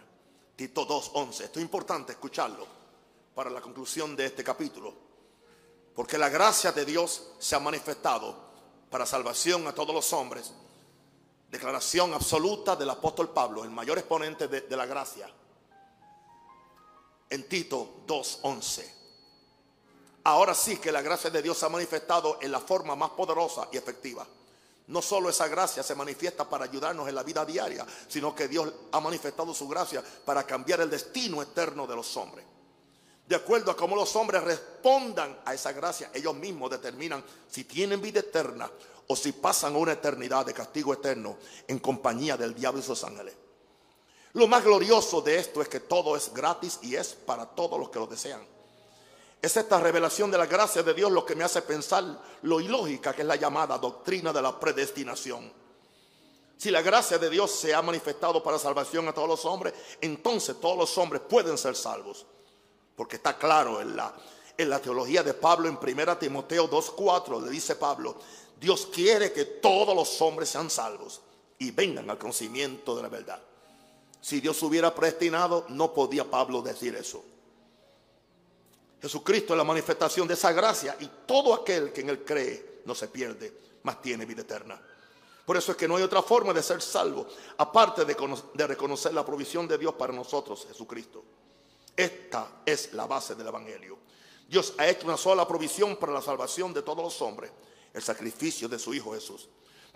[0.54, 1.40] Tito 2.11.
[1.44, 2.66] Esto es importante escucharlo
[3.34, 4.94] para la conclusión de este capítulo.
[5.94, 8.36] Porque la gracia de Dios se ha manifestado
[8.90, 10.52] para salvación a todos los hombres.
[11.50, 15.28] Declaración absoluta del apóstol Pablo, el mayor exponente de, de la gracia
[17.30, 18.92] en Tito 2.11.
[20.24, 23.68] Ahora sí que la gracia de Dios se ha manifestado en la forma más poderosa
[23.72, 24.26] y efectiva.
[24.88, 28.72] No solo esa gracia se manifiesta para ayudarnos en la vida diaria, sino que Dios
[28.92, 32.44] ha manifestado su gracia para cambiar el destino eterno de los hombres.
[33.26, 38.00] De acuerdo a cómo los hombres respondan a esa gracia, ellos mismos determinan si tienen
[38.00, 38.70] vida eterna
[39.08, 43.34] o si pasan una eternidad de castigo eterno en compañía del diablo y sus ángeles.
[44.34, 47.90] Lo más glorioso de esto es que todo es gratis y es para todos los
[47.90, 48.46] que lo desean.
[49.46, 52.02] Es esta revelación de la gracia de Dios lo que me hace pensar
[52.42, 55.52] lo ilógica que es la llamada doctrina de la predestinación.
[56.56, 60.60] Si la gracia de Dios se ha manifestado para salvación a todos los hombres, entonces
[60.60, 62.26] todos los hombres pueden ser salvos.
[62.96, 64.12] Porque está claro en la,
[64.58, 68.16] en la teología de Pablo en 1 Timoteo 2.4, le dice Pablo,
[68.58, 71.20] Dios quiere que todos los hombres sean salvos
[71.60, 73.40] y vengan al conocimiento de la verdad.
[74.20, 77.22] Si Dios hubiera predestinado, no podía Pablo decir eso.
[79.06, 82.92] Jesucristo es la manifestación de esa gracia y todo aquel que en él cree no
[82.92, 84.82] se pierde, mas tiene vida eterna.
[85.44, 87.24] Por eso es que no hay otra forma de ser salvo,
[87.56, 91.22] aparte de, reconocer la provisión de Dios para nosotros, Jesucristo.
[91.96, 93.96] Esta es la base del Evangelio.
[94.48, 97.52] Dios ha hecho una sola provisión para la salvación de todos los hombres,
[97.94, 99.48] el sacrificio de su Hijo Jesús.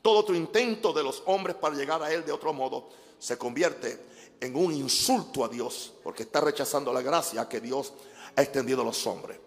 [0.02, 4.06] Todo otro intento de los hombres para llegar a Él de otro modo se convierte
[4.40, 7.92] en un insulto a Dios, porque está rechazando la gracia que Dios
[8.36, 9.38] ha extendido a los hombres.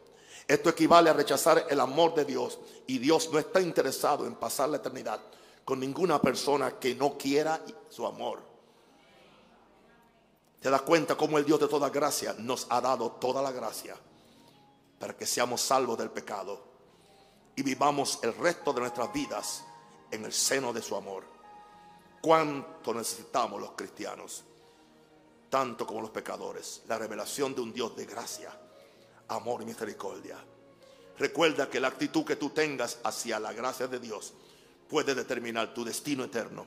[0.47, 4.69] Esto equivale a rechazar el amor de Dios y Dios no está interesado en pasar
[4.69, 5.19] la eternidad
[5.63, 8.41] con ninguna persona que no quiera su amor.
[10.59, 13.95] Te das cuenta cómo el Dios de toda gracia nos ha dado toda la gracia
[14.99, 16.61] para que seamos salvos del pecado
[17.55, 19.63] y vivamos el resto de nuestras vidas
[20.11, 21.23] en el seno de su amor.
[22.21, 24.43] Cuánto necesitamos los cristianos
[25.53, 28.49] tanto como los pecadores, la revelación de un Dios de gracia,
[29.27, 30.37] amor y misericordia.
[31.17, 34.33] Recuerda que la actitud que tú tengas hacia la gracia de Dios
[34.89, 36.65] puede determinar tu destino eterno,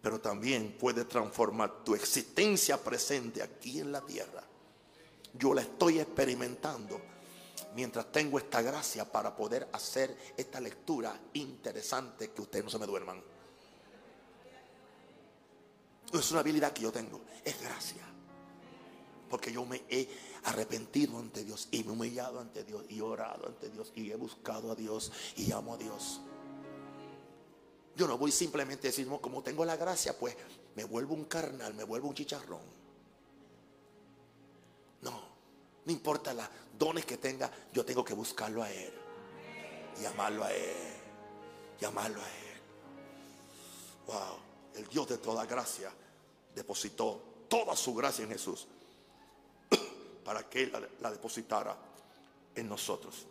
[0.00, 4.42] pero también puede transformar tu existencia presente aquí en la tierra.
[5.34, 7.00] Yo la estoy experimentando
[7.74, 12.86] mientras tengo esta gracia para poder hacer esta lectura interesante que ustedes no se me
[12.86, 13.22] duerman.
[16.12, 18.11] No es una habilidad que yo tengo, es gracia.
[19.32, 20.06] Porque yo me he
[20.44, 24.10] arrepentido ante Dios y me he humillado ante Dios y he orado ante Dios y
[24.10, 26.20] he buscado a Dios y amo a Dios.
[27.96, 30.36] Yo no voy simplemente a decir, como tengo la gracia, pues
[30.76, 32.60] me vuelvo un carnal, me vuelvo un chicharrón.
[35.00, 35.22] No,
[35.86, 36.46] no importa los
[36.78, 38.92] dones que tenga, yo tengo que buscarlo a Él
[39.98, 40.92] y amarlo a Él
[41.80, 42.60] y amarlo a Él.
[44.08, 44.38] Wow,
[44.74, 45.90] el Dios de toda gracia
[46.54, 48.68] depositó toda su gracia en Jesús
[50.24, 51.76] para que Él la, la depositara
[52.54, 53.26] en nosotros.